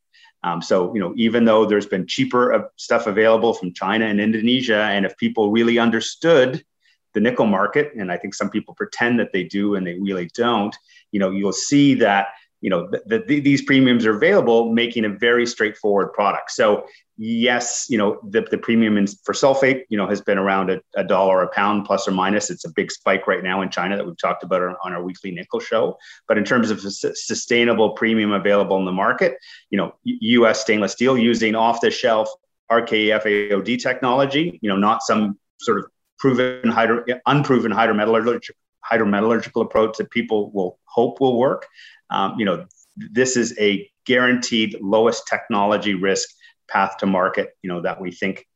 Um, 0.44 0.60
so, 0.60 0.92
you 0.92 1.00
know, 1.00 1.12
even 1.16 1.44
though 1.44 1.64
there's 1.64 1.86
been 1.86 2.06
cheaper 2.06 2.70
stuff 2.76 3.06
available 3.06 3.54
from 3.54 3.72
China 3.72 4.06
and 4.06 4.20
Indonesia, 4.20 4.76
and 4.76 5.06
if 5.06 5.16
people 5.16 5.52
really 5.52 5.78
understood 5.78 6.64
the 7.14 7.20
nickel 7.20 7.46
market, 7.46 7.92
and 7.94 8.10
I 8.10 8.16
think 8.16 8.34
some 8.34 8.50
people 8.50 8.74
pretend 8.74 9.20
that 9.20 9.32
they 9.32 9.44
do 9.44 9.76
and 9.76 9.86
they 9.86 9.98
really 9.98 10.30
don't, 10.34 10.74
you 11.12 11.20
know, 11.20 11.30
you'll 11.30 11.52
see 11.52 11.94
that 11.94 12.28
you 12.60 12.70
know 12.70 12.88
the, 13.06 13.24
the, 13.26 13.40
these 13.40 13.62
premiums 13.62 14.06
are 14.06 14.16
available, 14.16 14.72
making 14.72 15.04
a 15.04 15.08
very 15.08 15.46
straightforward 15.46 16.12
product. 16.12 16.50
So 16.52 16.86
yes, 17.22 17.86
you 17.88 17.96
know 17.96 18.18
the, 18.28 18.40
the 18.50 18.58
premium 18.58 18.96
in, 18.98 19.06
for 19.06 19.32
sulfate, 19.32 19.84
you 19.88 19.96
know, 19.96 20.08
has 20.08 20.20
been 20.20 20.38
around 20.38 20.70
a, 20.70 20.80
a, 20.96 21.04
dollar 21.04 21.42
a 21.42 21.48
pound 21.48 21.84
plus 21.84 22.08
or 22.08 22.10
minus. 22.10 22.50
It's 22.50 22.64
a 22.64 22.72
big 22.72 22.90
spike 22.90 23.28
right 23.28 23.42
now 23.44 23.62
in 23.62 23.70
China 23.70 23.96
that 23.96 24.04
we've 24.04 24.18
talked 24.18 24.42
about 24.42 24.60
on, 24.60 24.92
our 24.92 25.02
weekly 25.02 25.30
nickel 25.30 25.60
show. 25.60 25.96
But 26.26 26.36
in 26.36 26.44
terms 26.44 26.70
of 26.70 26.78
a 26.84 26.90
sustainable 26.90 27.90
premium 27.90 28.32
available 28.32 28.76
in 28.78 28.84
the 28.84 28.92
market, 28.92 29.36
you 29.70 29.78
know, 29.78 29.94
U.S. 30.04 30.60
stainless 30.60 30.92
steel 30.92 31.16
using 31.16 31.54
off 31.54 31.80
the 31.80 31.92
shelf 31.92 32.28
RKEF 32.70 33.22
AOD 33.22 33.80
technology, 33.80 34.58
you 34.60 34.68
know, 34.68 34.76
not 34.76 35.02
some 35.02 35.38
sort 35.60 35.78
of 35.78 35.86
proven 36.18 36.70
hydro, 36.70 37.04
unproven 37.26 37.70
hydrometallurgical 37.70 38.50
hydrometallurgical 38.90 39.62
approach 39.62 39.96
that 39.98 40.10
people 40.10 40.50
will 40.50 40.80
hope 40.86 41.20
will 41.20 41.38
work. 41.38 41.68
Um, 42.10 42.34
you 42.36 42.44
know, 42.44 42.66
this 42.96 43.36
is 43.36 43.56
a 43.60 43.88
guaranteed 44.06 44.76
lowest 44.80 45.28
technology 45.28 45.94
risk 45.94 46.28
path 46.72 46.98
to 46.98 47.06
market. 47.06 47.56
You 47.62 47.70
know 47.70 47.82
that 47.82 48.00
we 48.00 48.10
think, 48.10 48.46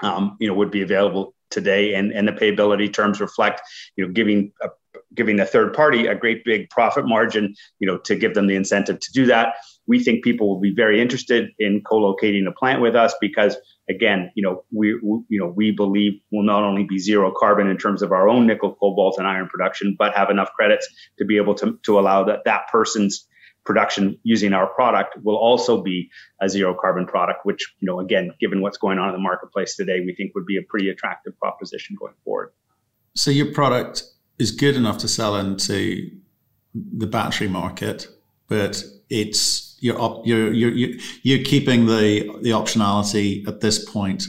um, 0.00 0.36
you 0.40 0.48
know, 0.48 0.54
would 0.54 0.70
be 0.70 0.82
available 0.82 1.34
today, 1.50 1.94
and 1.94 2.12
and 2.12 2.26
the 2.26 2.32
payability 2.32 2.92
terms 2.92 3.20
reflect, 3.20 3.60
you 3.96 4.06
know, 4.06 4.12
giving 4.12 4.52
a, 4.62 4.68
giving 5.14 5.40
a 5.40 5.46
third 5.46 5.74
party 5.74 6.06
a 6.06 6.14
great 6.14 6.44
big 6.44 6.70
profit 6.70 7.06
margin, 7.06 7.54
you 7.78 7.86
know, 7.86 7.98
to 7.98 8.16
give 8.16 8.34
them 8.34 8.46
the 8.46 8.56
incentive 8.56 8.98
to 9.00 9.12
do 9.12 9.26
that. 9.26 9.54
We 9.86 10.02
think 10.02 10.22
people 10.22 10.48
will 10.48 10.60
be 10.60 10.72
very 10.72 11.00
interested 11.00 11.50
in 11.58 11.82
co-locating 11.82 12.46
a 12.46 12.52
plant 12.52 12.80
with 12.80 12.94
us 12.94 13.14
because 13.20 13.56
again, 13.90 14.30
you 14.36 14.42
know, 14.42 14.64
we, 14.70 14.94
we, 15.02 15.18
you 15.28 15.40
know 15.40 15.48
we 15.48 15.72
believe 15.72 16.20
will 16.30 16.44
not 16.44 16.62
only 16.62 16.84
be 16.84 16.98
zero 16.98 17.32
carbon 17.36 17.68
in 17.68 17.76
terms 17.76 18.02
of 18.02 18.12
our 18.12 18.28
own 18.28 18.46
nickel, 18.46 18.74
cobalt, 18.74 19.18
and 19.18 19.26
iron 19.26 19.48
production, 19.48 19.96
but 19.98 20.14
have 20.14 20.30
enough 20.30 20.52
credits 20.52 20.88
to 21.18 21.24
be 21.24 21.36
able 21.36 21.54
to 21.56 21.78
to 21.82 21.98
allow 21.98 22.24
that 22.24 22.44
that 22.44 22.68
person's 22.68 23.26
production 23.64 24.18
using 24.22 24.52
our 24.52 24.66
product 24.66 25.16
will 25.22 25.36
also 25.36 25.82
be 25.82 26.10
a 26.40 26.48
zero 26.48 26.74
carbon 26.74 27.06
product, 27.06 27.44
which 27.44 27.74
you 27.80 27.86
know 27.86 28.00
again, 28.00 28.32
given 28.40 28.60
what's 28.60 28.78
going 28.78 28.98
on 28.98 29.08
in 29.08 29.14
the 29.14 29.20
marketplace 29.20 29.76
today, 29.76 30.00
we 30.00 30.14
think 30.14 30.34
would 30.34 30.46
be 30.46 30.56
a 30.56 30.62
pretty 30.62 30.88
attractive 30.88 31.38
proposition 31.38 31.96
going 31.98 32.14
forward. 32.24 32.52
So 33.14 33.30
your 33.30 33.52
product 33.52 34.04
is 34.38 34.50
good 34.50 34.76
enough 34.76 34.98
to 34.98 35.08
sell 35.08 35.36
into 35.36 36.10
the 36.74 37.06
battery 37.06 37.48
market, 37.48 38.08
but 38.48 38.82
it's 39.10 39.76
you're 39.80 40.00
up, 40.00 40.22
you're 40.24 40.52
you're 40.52 40.96
you're 41.22 41.44
keeping 41.44 41.86
the 41.86 42.30
the 42.42 42.50
optionality 42.50 43.46
at 43.46 43.60
this 43.60 43.84
point. 43.84 44.24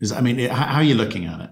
Is 0.00 0.12
I 0.12 0.20
mean, 0.20 0.38
how 0.50 0.76
are 0.76 0.82
you 0.82 0.94
looking 0.94 1.26
at 1.26 1.40
it? 1.40 1.50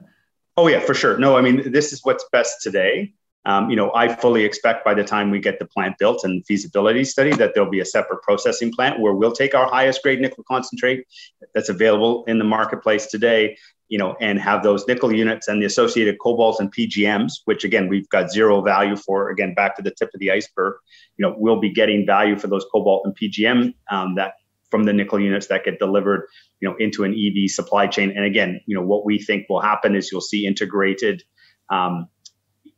Oh 0.57 0.69
yeah, 0.69 0.81
for 0.81 0.95
sure. 0.95 1.19
No, 1.19 1.37
I 1.37 1.41
mean, 1.41 1.73
this 1.73 1.93
is 1.93 2.01
what's 2.05 2.25
best 2.31 2.63
today. 2.63 3.13
Um, 3.47 3.69
you 3.69 3.77
know, 3.77 3.93
I 3.95 4.15
fully 4.15 4.45
expect 4.45 4.85
by 4.85 4.95
the 4.95 5.05
time 5.05 5.31
we 5.31 5.39
get 5.39 5.59
the 5.59 5.67
plant 5.67 5.99
built 5.99 6.25
and 6.25 6.45
feasibility 6.47 7.05
study 7.05 7.31
that 7.35 7.53
there'll 7.55 7.71
be 7.71 7.81
a 7.81 7.85
separate 7.85 8.23
processing 8.23 8.73
plant 8.73 9.01
where 9.01 9.13
we'll 9.13 9.33
take 9.33 9.55
our 9.55 9.69
highest 9.69 10.03
grade 10.03 10.21
nickel 10.21 10.45
concentrate 10.49 11.07
that's 11.55 11.69
available 11.69 12.25
in 12.25 12.39
the 12.39 12.45
marketplace 12.45 13.07
today 13.07 13.57
you 13.89 13.99
know, 13.99 14.17
and 14.21 14.41
have 14.41 14.63
those 14.63 14.87
nickel 14.87 15.15
units 15.15 15.49
and 15.49 15.61
the 15.61 15.67
associated 15.67 16.19
cobalt 16.19 16.59
and 16.59 16.75
PGMs, 16.75 17.41
which 17.45 17.65
again 17.65 17.89
we've 17.89 18.09
got 18.09 18.31
zero 18.31 18.63
value 18.63 18.97
for. 18.97 19.31
Again, 19.31 19.55
back 19.55 19.77
to 19.77 19.83
the 19.83 19.91
tip 19.91 20.11
of 20.15 20.21
the 20.21 20.31
iceberg, 20.31 20.77
you 21.17 21.25
know, 21.25 21.35
we'll 21.37 21.61
be 21.61 21.73
getting 21.73 22.07
value 22.07 22.39
for 22.39 22.47
those 22.47 22.65
cobalt 22.73 23.07
and 23.07 23.17
PGM 23.17 23.75
um, 23.91 24.15
that 24.17 24.35
from 24.71 24.85
the 24.85 24.93
nickel 24.93 25.21
units 25.21 25.47
that 25.49 25.65
get 25.65 25.79
delivered, 25.79 26.27
you 26.61 26.69
know, 26.69 26.75
into 26.77 27.05
an 27.05 27.13
EV 27.15 27.51
supply 27.51 27.87
chain. 27.87 28.11
And 28.11 28.25
again, 28.25 28.61
you 28.67 28.75
know, 28.75 28.83
what 28.83 29.05
we 29.05 29.19
think 29.19 29.49
will 29.49 29.61
happen 29.61 29.95
is 29.95 30.11
you'll 30.11 30.21
see 30.21 30.47
integrated 30.47 31.23
um, 31.71 32.09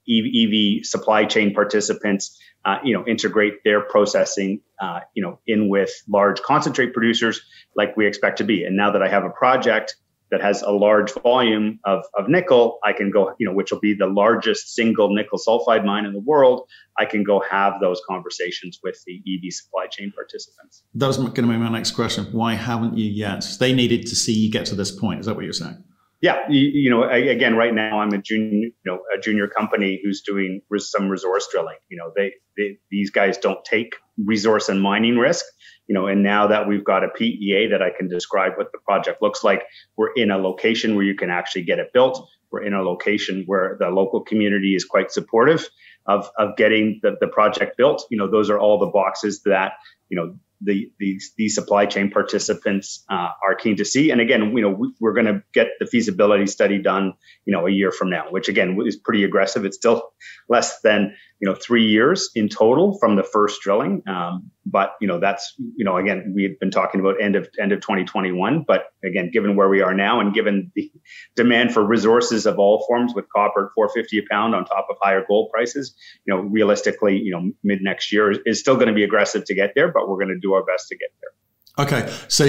EV 0.09 0.85
supply 0.85 1.25
chain 1.25 1.55
participants, 1.55 2.39
uh, 2.65 2.79
you 2.85 2.95
know, 2.95 3.07
integrate 3.07 3.63
their 3.65 3.81
processing, 3.81 4.61
uh, 4.81 5.01
you 5.15 5.23
know, 5.23 5.39
in 5.47 5.69
with 5.69 5.91
large 6.09 6.41
concentrate 6.43 6.93
producers 6.93 7.41
like 7.77 7.97
we 7.97 8.07
expect 8.07 8.39
to 8.39 8.45
be. 8.45 8.65
And 8.65 8.77
now 8.77 8.93
that 8.93 9.03
I 9.03 9.09
have 9.09 9.25
a 9.25 9.31
project 9.31 9.97
that 10.31 10.41
has 10.41 10.63
a 10.63 10.71
large 10.71 11.13
volume 11.13 11.79
of, 11.85 12.05
of 12.19 12.29
nickel, 12.29 12.79
I 12.85 12.93
can 12.93 13.11
go, 13.11 13.35
you 13.39 13.47
know, 13.47 13.55
which 13.55 13.71
will 13.71 13.79
be 13.79 13.95
the 13.95 14.07
largest 14.07 14.75
single 14.75 15.15
nickel 15.15 15.39
sulfide 15.39 15.85
mine 15.85 16.05
in 16.05 16.13
the 16.13 16.21
world. 16.21 16.69
I 16.99 17.05
can 17.05 17.23
go 17.23 17.41
have 17.49 17.75
those 17.81 18.01
conversations 18.09 18.81
with 18.83 19.01
the 19.07 19.19
EV 19.19 19.53
supply 19.53 19.87
chain 19.87 20.13
participants. 20.13 20.83
That 20.95 21.07
was 21.07 21.19
going 21.19 21.33
to 21.33 21.43
be 21.43 21.57
my 21.57 21.69
next 21.69 21.93
question. 21.93 22.25
Why 22.33 22.55
haven't 22.55 22.99
you 22.99 23.09
yet? 23.09 23.47
They 23.61 23.73
needed 23.73 24.07
to 24.09 24.17
see 24.17 24.33
you 24.33 24.51
get 24.51 24.67
to 24.67 24.75
this 24.75 24.91
point. 24.91 25.21
Is 25.21 25.27
that 25.27 25.37
what 25.37 25.45
you're 25.45 25.53
saying? 25.53 25.85
Yeah, 26.27 26.39
you, 26.49 26.61
you 26.61 26.91
know, 26.91 27.05
I, 27.05 27.19
again, 27.19 27.55
right 27.57 27.73
now 27.73 28.01
I'm 28.01 28.13
a 28.13 28.19
junior, 28.19 28.67
you 28.67 28.73
know, 28.85 28.99
a 29.17 29.21
junior 29.21 29.47
company 29.47 30.01
who's 30.03 30.23
doing 30.23 30.61
some 30.79 31.09
resource 31.09 31.49
drilling. 31.53 31.77
You 31.89 31.99
know, 31.99 32.13
they, 32.17 32.33
they 32.57 32.79
these 32.91 33.11
guys 33.11 33.39
don't 33.39 33.65
take 33.65 33.95
resource 34.19 34.69
and 34.69 34.83
mining 34.83 35.19
risk 35.19 35.45
you 35.87 35.95
know, 35.95 36.07
and 36.07 36.23
now 36.23 36.47
that 36.49 36.67
we've 36.67 36.85
got 36.85 37.05
a 37.05 37.09
PEA 37.09 37.69
that 37.71 37.83
I 37.83 37.91
can 37.91 38.09
describe 38.09 38.53
what 38.57 38.73
the 38.73 38.79
project 38.79 39.23
looks 39.23 39.45
like, 39.45 39.65
we're 39.97 40.13
in 40.15 40.31
a 40.31 40.39
location 40.39 40.97
where 40.97 41.05
you 41.05 41.15
can 41.15 41.31
actually 41.31 41.63
get 41.63 41.79
it 41.79 41.93
built. 41.93 42.29
We're 42.51 42.63
in 42.63 42.75
a 42.75 42.83
location 42.83 43.45
where 43.47 43.77
the 43.79 43.89
local 43.91 44.23
community 44.23 44.75
is 44.75 44.85
quite 44.85 45.11
supportive 45.11 45.69
of, 46.07 46.29
of 46.39 46.57
getting 46.57 47.01
the, 47.03 47.17
the 47.21 47.29
project 47.29 47.77
built. 47.77 48.05
You 48.11 48.19
know, 48.19 48.29
those 48.29 48.51
are 48.51 48.59
all 48.59 48.79
the 48.79 48.87
boxes 48.87 49.43
that, 49.43 49.75
you 50.09 50.17
know, 50.17 50.37
the 50.61 50.91
these 50.99 51.33
these 51.37 51.55
supply 51.55 51.87
chain 51.87 52.11
participants 52.11 53.05
uh, 53.09 53.31
are 53.45 53.55
keen 53.55 53.77
to 53.77 53.85
see. 53.85 54.11
And 54.11 54.21
again, 54.21 54.57
you 54.57 54.63
know, 54.63 54.71
we, 54.71 54.93
we're 55.01 55.13
going 55.13 55.27
to 55.27 55.43
get 55.53 55.69
the 55.81 55.87
feasibility 55.87 56.47
study 56.47 56.79
done, 56.79 57.15
you 57.45 57.53
know, 57.53 57.67
a 57.67 57.71
year 57.71 57.93
from 57.93 58.11
now, 58.11 58.27
which 58.31 58.49
again 58.49 58.79
is 58.87 58.97
pretty 58.97 59.25
aggressive. 59.25 59.65
It's 59.65 59.77
still 59.77 60.13
less 60.49 60.81
than 60.81 61.17
you 61.41 61.49
know 61.49 61.55
three 61.55 61.87
years 61.87 62.31
in 62.35 62.49
total 62.49 62.99
from 62.99 63.17
the 63.17 63.23
first 63.23 63.61
drilling. 63.61 64.03
Um, 64.07 64.51
but 64.65 64.95
you 65.01 65.07
know, 65.07 65.21
that's 65.21 65.55
you 65.59 65.85
know, 65.85 65.97
again, 65.97 66.33
we 66.35 66.43
had 66.43 66.59
been 66.59 66.71
talking 66.71 67.01
about 67.01 67.21
end 67.21 67.37
of 67.37 67.49
end 67.61 67.73
of 67.73 67.81
2021. 67.81 68.65
But 68.67 68.87
again, 69.05 69.31
given 69.33 69.55
where 69.55 69.69
we 69.69 69.81
are 69.81 69.95
now, 69.95 70.21
and 70.21 70.35
given 70.35 70.73
the 70.75 70.91
demand 71.37 71.73
for 71.73 71.85
resources 71.85 72.47
of 72.47 72.59
all 72.59 72.85
forms, 72.87 73.15
with 73.15 73.27
copper 73.29 73.67
at 73.67 73.73
450 73.75 74.19
a 74.19 74.23
pound 74.29 74.55
on 74.55 74.65
top 74.65 74.89
of 74.91 74.97
higher 75.01 75.25
gold 75.27 75.51
prices, 75.53 75.95
you 76.25 76.35
know, 76.35 76.41
realistically, 76.41 77.17
you 77.19 77.31
know, 77.31 77.53
mid 77.63 77.81
next 77.81 78.13
year 78.13 78.33
is, 78.33 78.39
is 78.45 78.61
still 78.61 78.75
going 78.75 78.89
to 78.89 78.95
be 78.95 79.05
aggressive 79.05 79.45
to 79.45 79.55
get 79.55 79.73
there. 79.75 79.93
But 79.93 80.09
we're 80.09 80.19
going 80.19 80.35
to 80.35 80.41
do 80.41 80.46
our 80.55 80.65
best 80.65 80.89
to 80.89 80.97
get 80.97 81.09
there. 81.21 81.31
Okay, 81.79 82.13
so 82.29 82.45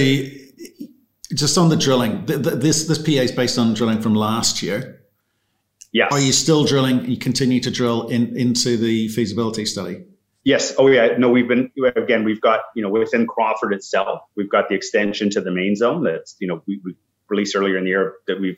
just 1.36 1.58
on 1.58 1.70
the 1.70 1.76
drilling, 1.76 2.26
this 2.26 2.88
this 2.88 2.98
PA 2.98 3.24
is 3.24 3.32
based 3.32 3.58
on 3.58 3.74
drilling 3.74 4.02
from 4.02 4.16
last 4.16 4.64
year. 4.64 5.02
Yes. 5.92 6.12
Are 6.12 6.20
you 6.20 6.32
still 6.32 6.64
drilling? 6.64 7.06
You 7.06 7.18
continue 7.18 7.60
to 7.62 7.72
drill 7.72 8.08
in, 8.08 8.36
into 8.38 8.78
the 8.78 9.08
feasibility 9.10 9.66
study. 9.66 10.04
Yes. 10.44 10.74
Oh, 10.78 10.88
yeah. 10.88 11.18
No, 11.18 11.30
we've 11.30 11.48
been 11.48 11.72
again. 11.96 12.24
We've 12.24 12.40
got 12.40 12.62
you 12.76 12.82
know 12.82 12.90
within 12.90 13.28
Crawford 13.28 13.74
itself, 13.74 14.22
we've 14.36 14.50
got 14.50 14.70
the 14.70 14.76
extension 14.76 15.30
to 15.32 15.42
the 15.42 15.52
main 15.52 15.76
zone. 15.76 16.04
That's 16.04 16.36
you 16.40 16.48
know 16.48 16.64
we, 16.66 16.80
we 16.86 16.96
released 17.28 17.56
earlier 17.56 17.78
in 17.78 17.84
the 17.84 17.90
year 17.90 18.16
that 18.28 18.40
we 18.40 18.58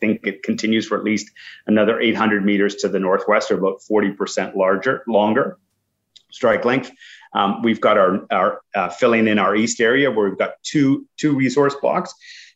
think 0.00 0.26
it 0.26 0.42
continues 0.42 0.86
for 0.86 0.98
at 0.98 1.04
least 1.04 1.30
another 1.66 1.98
800 1.98 2.44
meters 2.44 2.74
to 2.76 2.88
the 2.88 2.98
northwest, 2.98 3.50
or 3.50 3.58
about 3.58 3.82
40 3.82 4.10
percent 4.12 4.56
larger, 4.56 5.02
longer 5.06 5.58
strike 6.30 6.64
length. 6.64 6.90
Um, 7.34 7.62
we've 7.62 7.80
got 7.80 7.96
our, 7.96 8.26
our 8.30 8.60
uh, 8.74 8.88
filling 8.88 9.28
in 9.28 9.38
our 9.38 9.54
east 9.54 9.80
area 9.80 10.10
where 10.10 10.28
we've 10.28 10.38
got 10.38 10.54
two 10.62 11.06
two 11.16 11.34
resource 11.36 11.74
blocks, 11.80 12.12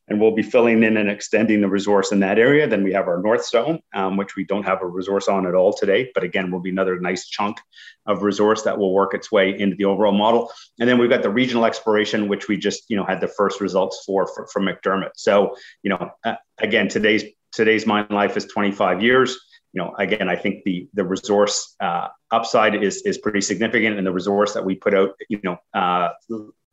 and 0.09 0.21
we'll 0.21 0.35
be 0.35 0.43
filling 0.43 0.83
in 0.83 0.97
and 0.97 1.09
extending 1.09 1.61
the 1.61 1.69
resource 1.69 2.13
in 2.13 2.21
that 2.21 2.39
area. 2.39 2.67
Then 2.67 2.83
we 2.83 2.93
have 2.93 3.09
our 3.09 3.21
north 3.23 3.47
zone, 3.47 3.81
um, 3.95 4.17
which 4.17 4.37
we 4.37 4.45
don't 4.45 4.65
have 4.65 4.83
a 4.83 4.87
resource 4.87 5.29
on 5.29 5.47
at 5.47 5.55
all 5.55 5.73
today, 5.73 6.11
but 6.15 6.25
again, 6.25 6.51
will 6.51 6.61
be 6.61 6.71
another 6.71 6.99
nice 6.99 7.27
chunk 7.29 7.59
of 8.07 8.23
resource 8.23 8.63
that 8.63 8.77
will 8.77 8.93
work 8.93 9.15
its 9.15 9.31
way 9.33 9.59
into 9.59 9.77
the 9.77 9.85
overall 9.85 10.13
model. 10.13 10.53
And 10.79 10.89
then 10.89 10.99
we've 10.99 11.11
got 11.11 11.23
the 11.23 11.31
regional 11.31 11.65
exploration, 11.65 12.29
which 12.29 12.49
we 12.49 12.57
just 12.57 12.85
you 12.89 12.97
know 12.97 13.05
had 13.05 13.21
the 13.21 13.29
first 13.29 13.61
results 13.61 14.03
for, 14.05 14.27
for 14.35 14.47
from 14.49 14.67
McDermott. 14.67 15.13
So 15.17 15.57
you 15.83 15.91
know, 15.91 16.11
uh, 16.25 16.35
again, 16.59 16.89
today's 16.89 17.25
today's 17.53 17.87
mine 17.87 18.07
life 18.11 18.37
is 18.37 18.47
25 18.47 19.03
years 19.03 19.39
you 19.75 19.83
know, 19.83 19.93
again, 19.99 20.29
I 20.29 20.37
think 20.37 20.63
the 20.65 20.89
the 20.95 21.05
resource 21.05 21.75
uh, 21.81 22.09
upside 22.31 22.81
is 22.83 23.03
is 23.03 23.19
pretty 23.19 23.41
significant, 23.41 23.99
and 23.99 24.07
the 24.07 24.13
resource 24.13 24.55
that 24.55 24.65
we 24.65 24.77
put 24.77 24.95
out, 24.95 25.11
you 25.29 25.41
know, 25.43 25.59
uh, 25.75 26.11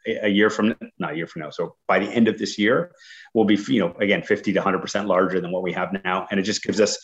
a 0.05 0.29
year 0.29 0.51
from 0.51 0.75
not 0.99 1.13
a 1.13 1.15
year 1.15 1.25
from 1.25 1.41
now, 1.41 1.49
so 1.49 1.75
by 1.87 1.97
the 1.97 2.05
end 2.05 2.27
of 2.27 2.37
this 2.37 2.59
year, 2.59 2.91
will 3.33 3.45
be 3.45 3.55
you 3.67 3.79
know 3.79 3.95
again 3.99 4.21
50 4.21 4.53
to 4.53 4.59
100 4.59 4.79
percent 4.79 5.07
larger 5.07 5.41
than 5.41 5.51
what 5.51 5.63
we 5.63 5.73
have 5.73 5.91
now, 6.03 6.27
and 6.29 6.39
it 6.39 6.43
just 6.43 6.61
gives 6.61 6.79
us 6.79 6.99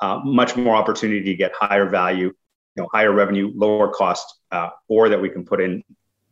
uh, 0.00 0.20
much 0.24 0.56
more 0.56 0.74
opportunity 0.74 1.24
to 1.24 1.34
get 1.34 1.52
higher 1.54 1.86
value, 1.86 2.28
you 2.28 2.82
know, 2.82 2.88
higher 2.90 3.12
revenue, 3.12 3.52
lower 3.54 3.90
cost, 3.90 4.26
uh, 4.52 4.70
or 4.88 5.10
that 5.10 5.20
we 5.20 5.28
can 5.28 5.44
put 5.44 5.60
in 5.60 5.84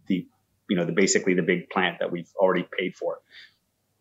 the 0.06 0.26
you 0.70 0.76
know 0.76 0.86
the 0.86 0.92
basically 0.92 1.34
the 1.34 1.42
big 1.42 1.68
plant 1.68 1.98
that 2.00 2.10
we've 2.10 2.30
already 2.36 2.66
paid 2.78 2.96
for. 2.96 3.18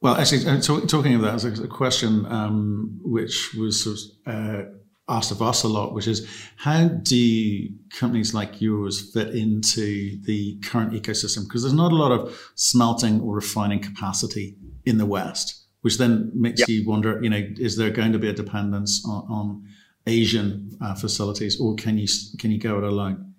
Well, 0.02 0.16
actually, 0.16 0.48
uh, 0.48 0.62
talking 0.62 1.16
of 1.16 1.22
that, 1.24 1.34
as 1.34 1.44
a 1.44 1.68
question 1.68 2.26
um, 2.28 3.02
which 3.04 3.54
was 3.54 3.84
sort 3.84 3.98
of, 3.98 4.34
uh, 4.34 4.70
asked 5.10 5.32
of 5.32 5.42
us 5.42 5.64
a 5.64 5.68
lot, 5.68 5.94
which 5.94 6.08
is 6.08 6.28
how 6.56 6.88
do 6.88 7.68
companies 7.90 8.34
like 8.34 8.62
yours 8.62 9.12
fit 9.12 9.36
into 9.36 10.20
the 10.24 10.60
current 10.60 10.94
ecosystem? 10.94 11.44
Because 11.44 11.64
there's 11.64 11.74
not 11.74 11.92
a 11.92 11.96
lot 11.96 12.12
of 12.12 12.52
smelting 12.56 13.22
or 13.22 13.36
refining 13.36 13.80
capacity 13.80 14.56
in 14.86 14.98
the 14.98 15.06
West, 15.06 15.66
which 15.82 15.98
then 15.98 16.32
makes 16.34 16.68
you 16.68 16.88
wonder, 16.88 17.20
you 17.22 17.30
know, 17.30 17.42
is 17.58 17.76
there 17.76 17.90
going 17.90 18.12
to 18.12 18.20
be 18.20 18.30
a 18.30 18.34
dependence 18.34 19.04
on, 19.06 19.26
on 19.30 19.68
Asian 20.08 20.78
uh, 20.82 20.96
facilities, 20.96 21.60
or 21.60 21.76
can 21.76 21.98
you 21.98 22.08
can 22.40 22.52
you 22.52 22.60
go 22.60 22.78
it 22.78 22.84
alone? 22.84 23.30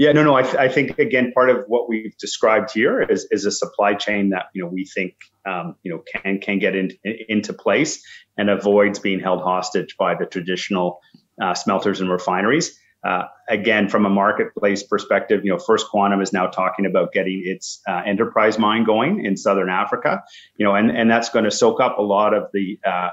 Yeah, 0.00 0.12
no, 0.12 0.24
no. 0.24 0.34
I, 0.34 0.42
th- 0.42 0.54
I, 0.54 0.66
think 0.66 0.98
again, 0.98 1.30
part 1.32 1.50
of 1.50 1.64
what 1.66 1.86
we've 1.86 2.16
described 2.16 2.70
here 2.72 3.02
is, 3.02 3.28
is 3.30 3.44
a 3.44 3.50
supply 3.50 3.92
chain 3.92 4.30
that 4.30 4.46
you 4.54 4.62
know 4.62 4.68
we 4.68 4.86
think 4.86 5.14
um, 5.44 5.76
you 5.82 5.92
know 5.92 6.02
can 6.10 6.38
can 6.40 6.58
get 6.58 6.74
in, 6.74 6.92
into 7.28 7.52
place 7.52 8.02
and 8.38 8.48
avoids 8.48 8.98
being 8.98 9.20
held 9.20 9.42
hostage 9.42 9.96
by 9.98 10.14
the 10.14 10.24
traditional 10.24 11.00
uh, 11.40 11.54
smelters 11.54 12.00
and 12.00 12.10
refineries. 12.10 12.78
Uh, 13.02 13.24
again, 13.48 13.88
from 13.88 14.04
a 14.04 14.10
marketplace 14.10 14.82
perspective, 14.82 15.42
you 15.42 15.50
know, 15.50 15.58
First 15.58 15.88
Quantum 15.88 16.20
is 16.20 16.34
now 16.34 16.46
talking 16.46 16.84
about 16.84 17.12
getting 17.12 17.42
its 17.44 17.80
uh, 17.88 18.02
enterprise 18.04 18.58
mine 18.58 18.84
going 18.84 19.24
in 19.24 19.38
Southern 19.38 19.70
Africa. 19.70 20.22
You 20.56 20.66
know, 20.66 20.74
and 20.74 20.90
and 20.90 21.10
that's 21.10 21.30
going 21.30 21.46
to 21.46 21.50
soak 21.50 21.80
up 21.80 21.98
a 21.98 22.02
lot 22.02 22.34
of 22.34 22.48
the 22.52 22.78
uh, 22.84 23.10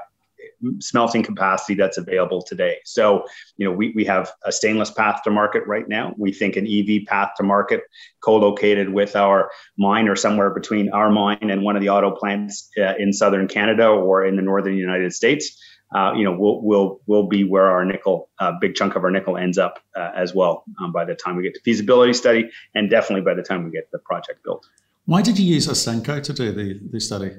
smelting 0.79 1.24
capacity 1.24 1.75
that's 1.75 1.98
available 1.98 2.41
today. 2.41 2.77
So, 2.84 3.25
you 3.57 3.67
know, 3.67 3.75
we, 3.75 3.93
we 3.96 4.05
have 4.05 4.31
a 4.43 4.51
stainless 4.51 4.91
path 4.91 5.22
to 5.24 5.29
market 5.29 5.65
right 5.67 5.88
now. 5.88 6.13
We 6.17 6.34
think 6.34 6.55
an 6.55 6.67
EV 6.67 7.05
path 7.05 7.31
to 7.38 7.43
market 7.43 7.81
co-located 8.22 8.91
with 8.91 9.15
our 9.15 9.51
mine 9.77 10.07
or 10.07 10.15
somewhere 10.15 10.50
between 10.50 10.89
our 10.89 11.10
mine 11.10 11.50
and 11.50 11.63
one 11.63 11.75
of 11.75 11.81
the 11.81 11.89
auto 11.89 12.12
plants 12.12 12.69
uh, 12.77 12.93
in 12.98 13.13
southern 13.13 13.48
Canada 13.48 13.88
or 13.88 14.25
in 14.25 14.36
the 14.36 14.41
northern 14.41 14.77
United 14.77 15.13
States. 15.13 15.62
Uh, 15.96 16.13
you 16.13 16.24
know, 16.24 16.36
we'll 16.38 16.62
will 16.62 17.00
will 17.08 17.27
be 17.27 17.44
where 17.44 17.67
our 17.67 17.86
nickel, 17.86 18.29
uh, 18.39 18.51
big 18.60 18.75
chunk 18.75 18.96
of 18.96 19.03
our 19.03 19.12
nickel 19.12 19.38
ends 19.38 19.58
up 19.58 19.79
uh, 19.96 20.12
as 20.15 20.36
well 20.36 20.63
um, 20.82 20.91
by 20.91 21.06
the 21.06 21.15
time 21.15 21.36
we 21.36 21.44
get 21.44 21.53
to 21.53 21.62
feasibility 21.62 22.13
study, 22.13 22.50
and 22.75 22.89
definitely 22.89 23.22
by 23.22 23.34
the 23.34 23.44
time 23.44 23.63
we 23.63 23.72
get 23.72 23.89
the 23.91 24.00
project 24.00 24.44
built. 24.44 24.67
Why 25.06 25.22
did 25.22 25.39
you 25.39 25.46
use 25.46 25.67
Ausenco 25.67 26.22
to 26.22 26.34
do 26.34 26.51
the, 26.51 26.79
the 26.91 27.00
study? 27.00 27.32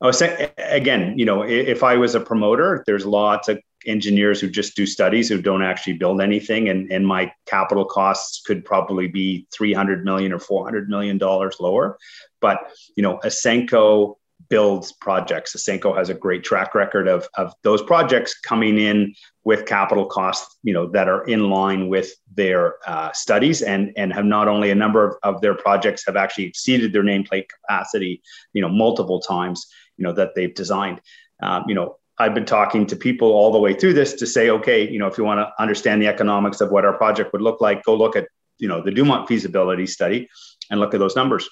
Oh, 0.00 0.10
again, 0.58 1.16
you 1.16 1.24
know, 1.24 1.42
if 1.42 1.84
I 1.84 1.96
was 1.96 2.16
a 2.16 2.20
promoter, 2.20 2.82
there's 2.88 3.06
lots 3.06 3.48
of 3.48 3.60
engineers 3.86 4.40
who 4.40 4.50
just 4.50 4.74
do 4.74 4.84
studies 4.84 5.28
who 5.28 5.40
don't 5.40 5.62
actually 5.62 5.92
build 5.92 6.20
anything, 6.20 6.68
and 6.68 6.90
and 6.90 7.06
my 7.06 7.32
capital 7.46 7.84
costs 7.84 8.42
could 8.44 8.64
probably 8.64 9.06
be 9.06 9.46
300 9.54 10.04
million 10.04 10.32
or 10.32 10.40
400 10.40 10.88
million 10.88 11.18
dollars 11.18 11.56
lower. 11.60 11.98
But 12.40 12.58
you 12.96 13.02
know, 13.04 13.18
Ausenco 13.24 14.16
builds 14.52 14.92
projects. 14.92 15.56
Ausenco 15.56 15.96
has 15.96 16.10
a 16.10 16.14
great 16.14 16.44
track 16.44 16.74
record 16.74 17.08
of 17.08 17.26
of 17.38 17.54
those 17.62 17.82
projects 17.82 18.38
coming 18.38 18.78
in 18.78 19.14
with 19.44 19.64
capital 19.64 20.04
costs, 20.04 20.58
you 20.62 20.74
know, 20.74 20.86
that 20.88 21.08
are 21.08 21.24
in 21.24 21.48
line 21.48 21.88
with 21.88 22.12
their 22.36 22.74
uh, 22.86 23.10
studies, 23.12 23.62
and 23.62 23.94
and 23.96 24.12
have 24.12 24.26
not 24.26 24.48
only 24.48 24.70
a 24.70 24.74
number 24.74 25.08
of, 25.08 25.16
of 25.22 25.40
their 25.40 25.54
projects 25.54 26.04
have 26.06 26.16
actually 26.16 26.44
exceeded 26.44 26.92
their 26.92 27.02
nameplate 27.02 27.46
capacity, 27.48 28.20
you 28.52 28.60
know, 28.60 28.68
multiple 28.68 29.20
times 29.20 29.66
you 29.96 30.04
know 30.04 30.12
that 30.12 30.34
they've 30.34 30.54
designed. 30.54 31.00
Um, 31.42 31.64
you 31.66 31.74
know, 31.74 31.96
I've 32.18 32.34
been 32.34 32.44
talking 32.44 32.84
to 32.88 32.94
people 32.94 33.32
all 33.32 33.52
the 33.52 33.58
way 33.66 33.72
through 33.72 33.94
this 33.94 34.12
to 34.20 34.26
say, 34.26 34.50
okay, 34.50 34.86
you 34.86 34.98
know, 34.98 35.06
if 35.06 35.16
you 35.16 35.24
want 35.24 35.40
to 35.40 35.50
understand 35.58 36.02
the 36.02 36.08
economics 36.08 36.60
of 36.60 36.70
what 36.70 36.84
our 36.84 36.98
project 36.98 37.32
would 37.32 37.40
look 37.40 37.62
like, 37.62 37.82
go 37.84 37.94
look 37.94 38.16
at 38.16 38.26
you 38.58 38.68
know 38.68 38.82
the 38.82 38.92
Dumont 38.92 39.28
feasibility 39.28 39.86
study 39.86 40.28
and 40.70 40.78
look 40.78 40.92
at 40.92 41.00
those 41.00 41.16
numbers. 41.16 41.48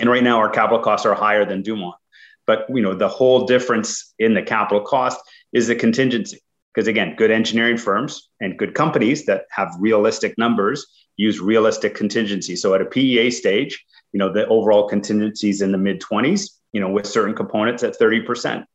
And 0.00 0.10
right 0.10 0.24
now, 0.24 0.38
our 0.38 0.50
capital 0.50 0.80
costs 0.80 1.06
are 1.06 1.14
higher 1.14 1.44
than 1.44 1.62
Dumont. 1.62 1.94
But 2.46 2.66
you 2.68 2.82
know, 2.82 2.94
the 2.94 3.08
whole 3.08 3.46
difference 3.46 4.14
in 4.18 4.34
the 4.34 4.42
capital 4.42 4.82
cost 4.82 5.20
is 5.52 5.66
the 5.66 5.74
contingency. 5.74 6.40
Because 6.74 6.88
again, 6.88 7.14
good 7.16 7.30
engineering 7.30 7.78
firms 7.78 8.28
and 8.40 8.58
good 8.58 8.74
companies 8.74 9.24
that 9.26 9.44
have 9.50 9.74
realistic 9.80 10.36
numbers 10.36 10.86
use 11.16 11.40
realistic 11.40 11.94
contingency. 11.94 12.54
So 12.54 12.74
at 12.74 12.82
a 12.82 12.84
PEA 12.84 13.30
stage, 13.30 13.82
you 14.12 14.18
know, 14.18 14.30
the 14.30 14.46
overall 14.48 14.86
contingency 14.86 15.48
is 15.48 15.62
in 15.62 15.72
the 15.72 15.78
mid 15.78 16.00
20s 16.00 16.50
you 16.76 16.80
know, 16.80 16.90
with 16.90 17.06
certain 17.06 17.34
components 17.34 17.82
at 17.82 17.98
30%. 17.98 18.66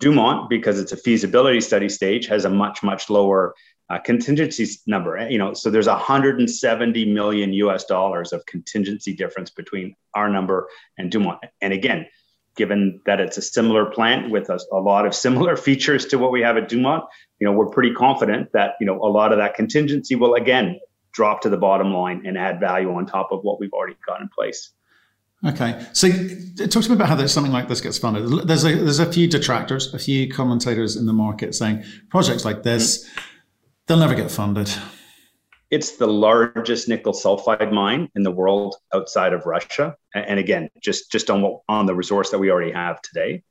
Dumont, 0.00 0.48
because 0.48 0.80
it's 0.80 0.92
a 0.92 0.96
feasibility 0.96 1.60
study 1.60 1.86
stage, 1.90 2.26
has 2.26 2.46
a 2.46 2.48
much, 2.48 2.82
much 2.82 3.10
lower 3.10 3.54
uh, 3.90 3.98
contingencies 3.98 4.80
number. 4.86 5.28
You 5.28 5.36
know, 5.36 5.52
so 5.52 5.70
there's 5.70 5.86
170 5.86 7.12
million 7.12 7.52
US 7.52 7.84
dollars 7.84 8.32
of 8.32 8.44
contingency 8.46 9.14
difference 9.14 9.50
between 9.50 9.94
our 10.14 10.30
number 10.30 10.66
and 10.96 11.10
Dumont. 11.10 11.40
And 11.60 11.74
again, 11.74 12.06
given 12.56 13.00
that 13.06 13.20
it's 13.20 13.36
a 13.36 13.42
similar 13.42 13.86
plant 13.86 14.30
with 14.30 14.48
a, 14.50 14.58
a, 14.72 14.78
lot 14.78 15.06
of 15.06 15.14
similar 15.14 15.56
features 15.68 16.06
to 16.06 16.18
what 16.18 16.32
we 16.32 16.42
have 16.42 16.56
at 16.56 16.68
Dumont, 16.68 17.04
you 17.38 17.46
know, 17.46 17.52
we're 17.52 17.70
pretty 17.70 17.94
confident 17.94 18.50
that 18.52 18.72
you 18.80 18.86
know 18.86 18.98
a 19.02 19.10
lot 19.10 19.32
of 19.32 19.38
that 19.38 19.54
contingency 19.54 20.14
will 20.14 20.34
again 20.34 20.78
drop 21.12 21.42
to 21.42 21.48
the 21.48 21.56
bottom 21.56 21.92
line 21.92 22.22
and 22.26 22.38
add 22.38 22.58
value 22.58 22.92
on 22.94 23.06
top 23.06 23.28
of 23.32 23.40
what 23.42 23.60
we've 23.60 23.72
already 23.72 23.96
got 24.06 24.20
in 24.20 24.28
place. 24.28 24.72
Okay, 25.44 25.84
so 25.92 26.08
talk 26.68 26.84
to 26.84 26.88
me 26.88 26.94
about 26.94 27.08
how 27.08 27.26
something 27.26 27.52
like 27.52 27.66
this 27.66 27.80
gets 27.80 27.98
funded. 27.98 28.46
There's 28.46 28.64
a 28.64 28.76
there's 28.76 29.00
a 29.00 29.12
few 29.12 29.26
detractors, 29.26 29.92
a 29.92 29.98
few 29.98 30.30
commentators 30.30 30.96
in 30.96 31.06
the 31.06 31.12
market 31.12 31.54
saying 31.54 31.82
projects 32.10 32.44
like 32.44 32.62
this, 32.62 33.04
mm-hmm. 33.04 33.20
they'll 33.86 33.98
never 33.98 34.14
get 34.14 34.30
funded. 34.30 34.72
It's 35.72 35.96
the 35.96 36.06
largest 36.06 36.86
nickel 36.86 37.14
sulfide 37.14 37.72
mine 37.72 38.10
in 38.14 38.24
the 38.24 38.30
world 38.30 38.76
outside 38.92 39.32
of 39.32 39.46
Russia, 39.46 39.96
and 40.14 40.38
again, 40.38 40.68
just 40.82 41.10
just 41.10 41.30
on 41.30 41.40
what, 41.40 41.60
on 41.66 41.86
the 41.86 41.94
resource 41.94 42.28
that 42.28 42.38
we 42.38 42.50
already 42.50 42.72
have 42.72 43.00
today, 43.00 43.42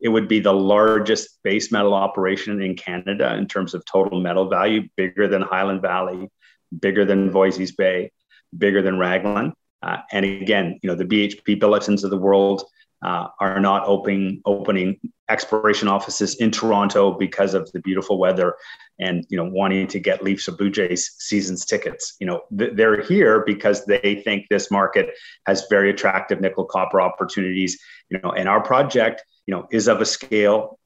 it 0.00 0.08
would 0.08 0.28
be 0.28 0.38
the 0.38 0.52
largest 0.52 1.40
base 1.42 1.72
metal 1.72 1.92
operation 1.92 2.62
in 2.62 2.76
Canada 2.76 3.34
in 3.34 3.48
terms 3.48 3.74
of 3.74 3.84
total 3.86 4.20
metal 4.20 4.48
value, 4.48 4.88
bigger 4.96 5.26
than 5.26 5.42
Highland 5.42 5.82
Valley, 5.82 6.30
bigger 6.78 7.04
than 7.04 7.32
Voisey's 7.32 7.72
Bay, 7.72 8.12
bigger 8.56 8.80
than 8.80 8.96
Raglan. 8.96 9.52
Uh, 9.82 9.96
and 10.12 10.24
again, 10.24 10.78
you 10.80 10.88
know, 10.88 10.94
the 10.94 11.04
BHP 11.04 11.60
Billitons 11.60 12.04
of 12.04 12.10
the 12.10 12.16
world 12.16 12.62
uh, 13.04 13.28
are 13.38 13.60
not 13.60 13.86
opening 13.86 14.40
opening 14.46 14.98
exploration 15.28 15.88
offices 15.88 16.36
in 16.36 16.50
Toronto 16.50 17.12
because 17.12 17.54
of 17.54 17.70
the 17.72 17.80
beautiful 17.80 18.18
weather 18.18 18.56
and 18.98 19.24
you 19.28 19.36
know 19.36 19.44
wanting 19.44 19.86
to 19.86 20.00
get 20.00 20.24
Leafs 20.24 20.48
or 20.48 20.52
Blue 20.52 20.70
Jays 20.70 21.14
seasons 21.18 21.64
tickets. 21.66 22.16
You 22.18 22.26
know, 22.26 22.42
th- 22.58 22.72
they're 22.74 23.02
here 23.02 23.44
because 23.46 23.84
they 23.84 24.22
think 24.24 24.46
this 24.48 24.70
market 24.70 25.10
has 25.46 25.66
very 25.68 25.90
attractive 25.90 26.40
nickel 26.40 26.64
copper 26.64 27.00
opportunities. 27.00 27.78
You 28.08 28.20
know, 28.22 28.30
and 28.30 28.48
our 28.48 28.62
project, 28.62 29.22
you 29.46 29.54
know, 29.54 29.66
is 29.70 29.86
of 29.86 30.00
a 30.00 30.06
scale 30.06 30.78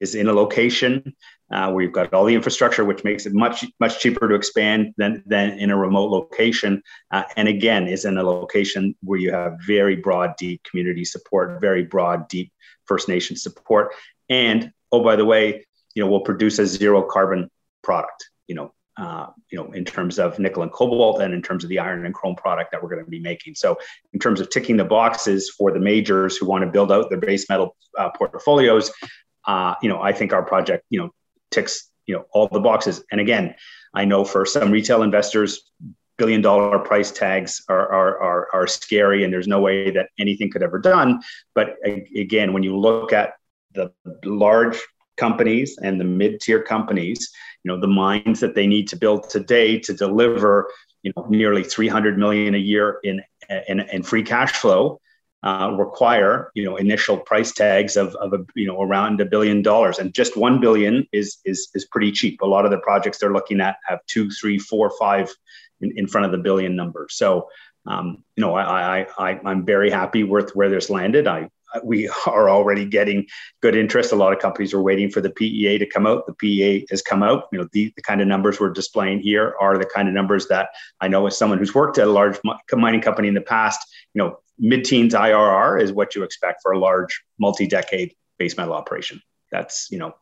is 0.00 0.14
in 0.14 0.28
a 0.28 0.32
location 0.32 1.14
uh, 1.50 1.70
where 1.70 1.82
you've 1.82 1.92
got 1.92 2.12
all 2.12 2.24
the 2.24 2.34
infrastructure, 2.34 2.84
which 2.84 3.04
makes 3.04 3.26
it 3.26 3.32
much 3.32 3.64
much 3.80 4.00
cheaper 4.00 4.28
to 4.28 4.34
expand 4.34 4.94
than 4.96 5.22
than 5.26 5.58
in 5.58 5.70
a 5.70 5.76
remote 5.76 6.10
location. 6.10 6.82
Uh, 7.10 7.22
and 7.36 7.48
again, 7.48 7.86
is 7.86 8.04
in 8.04 8.18
a 8.18 8.22
location 8.22 8.94
where 9.02 9.18
you 9.18 9.32
have 9.32 9.58
very 9.66 9.96
broad, 9.96 10.36
deep 10.36 10.62
community 10.64 11.04
support, 11.04 11.60
very 11.60 11.84
broad, 11.84 12.28
deep 12.28 12.52
First 12.84 13.08
Nation 13.08 13.36
support, 13.36 13.94
and 14.28 14.72
oh 14.92 15.02
by 15.02 15.16
the 15.16 15.24
way, 15.24 15.64
you 15.94 16.02
know, 16.02 16.10
we'll 16.10 16.20
produce 16.20 16.58
a 16.58 16.66
zero 16.66 17.02
carbon 17.02 17.50
product. 17.82 18.30
You 18.46 18.54
know, 18.54 18.72
uh, 18.98 19.28
you 19.50 19.56
know, 19.56 19.70
in 19.72 19.84
terms 19.84 20.18
of 20.18 20.38
nickel 20.38 20.62
and 20.62 20.72
cobalt, 20.72 21.22
and 21.22 21.32
in 21.32 21.40
terms 21.40 21.62
of 21.62 21.70
the 21.70 21.78
iron 21.78 22.04
and 22.04 22.14
chrome 22.14 22.34
product 22.34 22.72
that 22.72 22.82
we're 22.82 22.88
going 22.88 23.04
to 23.04 23.10
be 23.10 23.20
making. 23.20 23.54
So, 23.54 23.78
in 24.12 24.18
terms 24.18 24.40
of 24.40 24.50
ticking 24.50 24.76
the 24.76 24.84
boxes 24.84 25.50
for 25.50 25.70
the 25.70 25.78
majors 25.78 26.36
who 26.36 26.46
want 26.46 26.64
to 26.64 26.70
build 26.70 26.90
out 26.90 27.08
their 27.08 27.20
base 27.20 27.48
metal 27.48 27.76
uh, 27.96 28.10
portfolios, 28.10 28.90
uh, 29.48 29.74
you 29.82 29.88
know, 29.88 30.00
I 30.00 30.12
think 30.12 30.32
our 30.32 30.42
project, 30.42 30.84
you 30.90 31.00
know, 31.00 31.10
ticks, 31.50 31.90
you 32.06 32.14
know, 32.14 32.26
all 32.32 32.48
the 32.48 32.60
boxes. 32.60 33.02
And 33.10 33.20
again, 33.20 33.54
I 33.94 34.04
know 34.04 34.24
for 34.24 34.44
some 34.44 34.70
retail 34.70 35.02
investors, 35.02 35.70
billion 36.18 36.42
dollar 36.42 36.78
price 36.80 37.10
tags 37.10 37.62
are, 37.68 37.88
are, 37.90 38.20
are, 38.20 38.48
are 38.52 38.66
scary 38.66 39.24
and 39.24 39.32
there's 39.32 39.48
no 39.48 39.60
way 39.60 39.90
that 39.90 40.10
anything 40.18 40.50
could 40.50 40.62
ever 40.62 40.78
done. 40.78 41.20
But 41.54 41.76
again, 42.14 42.52
when 42.52 42.62
you 42.62 42.76
look 42.76 43.12
at 43.12 43.34
the 43.74 43.92
large 44.24 44.78
companies 45.16 45.78
and 45.82 45.98
the 45.98 46.04
mid-tier 46.04 46.62
companies, 46.62 47.30
you 47.64 47.70
know, 47.70 47.80
the 47.80 47.86
mines 47.86 48.40
that 48.40 48.54
they 48.54 48.66
need 48.66 48.88
to 48.88 48.96
build 48.96 49.30
today 49.30 49.78
to 49.78 49.94
deliver, 49.94 50.70
you 51.02 51.12
know, 51.16 51.26
nearly 51.30 51.62
300 51.62 52.18
million 52.18 52.54
a 52.54 52.58
year 52.58 52.98
in, 53.02 53.22
in, 53.68 53.80
in 53.80 54.02
free 54.02 54.22
cash 54.22 54.52
flow, 54.52 55.00
uh, 55.42 55.72
require 55.78 56.50
you 56.54 56.64
know 56.64 56.76
initial 56.76 57.16
price 57.16 57.52
tags 57.52 57.96
of, 57.96 58.14
of 58.16 58.32
a, 58.32 58.38
you 58.56 58.66
know 58.66 58.82
around 58.82 59.20
a 59.20 59.24
billion 59.24 59.62
dollars 59.62 59.98
and 59.98 60.12
just 60.12 60.36
one 60.36 60.60
billion 60.60 61.06
is 61.12 61.38
is 61.44 61.68
is 61.74 61.86
pretty 61.86 62.10
cheap 62.10 62.40
a 62.40 62.46
lot 62.46 62.64
of 62.64 62.70
the 62.70 62.78
projects 62.78 63.18
they're 63.18 63.32
looking 63.32 63.60
at 63.60 63.76
have 63.86 64.00
two 64.06 64.28
three 64.30 64.58
four 64.58 64.90
five 64.98 65.32
in, 65.80 65.92
in 65.96 66.06
front 66.08 66.24
of 66.24 66.32
the 66.32 66.38
billion 66.38 66.74
number 66.74 67.06
so 67.08 67.48
um, 67.86 68.24
you 68.36 68.40
know 68.40 68.54
I, 68.54 69.00
I 69.00 69.06
i 69.18 69.40
i'm 69.44 69.64
very 69.64 69.90
happy 69.90 70.24
with 70.24 70.56
where 70.56 70.68
this 70.68 70.90
landed 70.90 71.28
i 71.28 71.48
we 71.84 72.08
are 72.26 72.48
already 72.48 72.84
getting 72.84 73.26
good 73.60 73.76
interest. 73.76 74.12
A 74.12 74.16
lot 74.16 74.32
of 74.32 74.38
companies 74.38 74.72
are 74.74 74.82
waiting 74.82 75.10
for 75.10 75.20
the 75.20 75.30
PEA 75.30 75.78
to 75.78 75.86
come 75.86 76.06
out. 76.06 76.26
The 76.26 76.34
PEA 76.34 76.86
has 76.90 77.02
come 77.02 77.22
out. 77.22 77.44
You 77.52 77.60
know, 77.60 77.68
the, 77.72 77.92
the 77.96 78.02
kind 78.02 78.20
of 78.20 78.26
numbers 78.26 78.60
we're 78.60 78.70
displaying 78.70 79.20
here 79.20 79.54
are 79.60 79.78
the 79.78 79.86
kind 79.86 80.08
of 80.08 80.14
numbers 80.14 80.48
that 80.48 80.70
I 81.00 81.08
know 81.08 81.26
as 81.26 81.36
someone 81.36 81.58
who's 81.58 81.74
worked 81.74 81.98
at 81.98 82.06
a 82.06 82.10
large 82.10 82.38
mining 82.72 83.00
company 83.00 83.28
in 83.28 83.34
the 83.34 83.40
past, 83.40 83.80
you 84.14 84.22
know, 84.22 84.38
mid-teens 84.58 85.14
IRR 85.14 85.80
is 85.80 85.92
what 85.92 86.14
you 86.14 86.22
expect 86.22 86.62
for 86.62 86.72
a 86.72 86.78
large 86.78 87.22
multi-decade 87.38 88.14
base 88.38 88.56
metal 88.56 88.74
operation. 88.74 89.20
That's 89.50 89.88
you 89.90 89.98
know, 89.98 90.14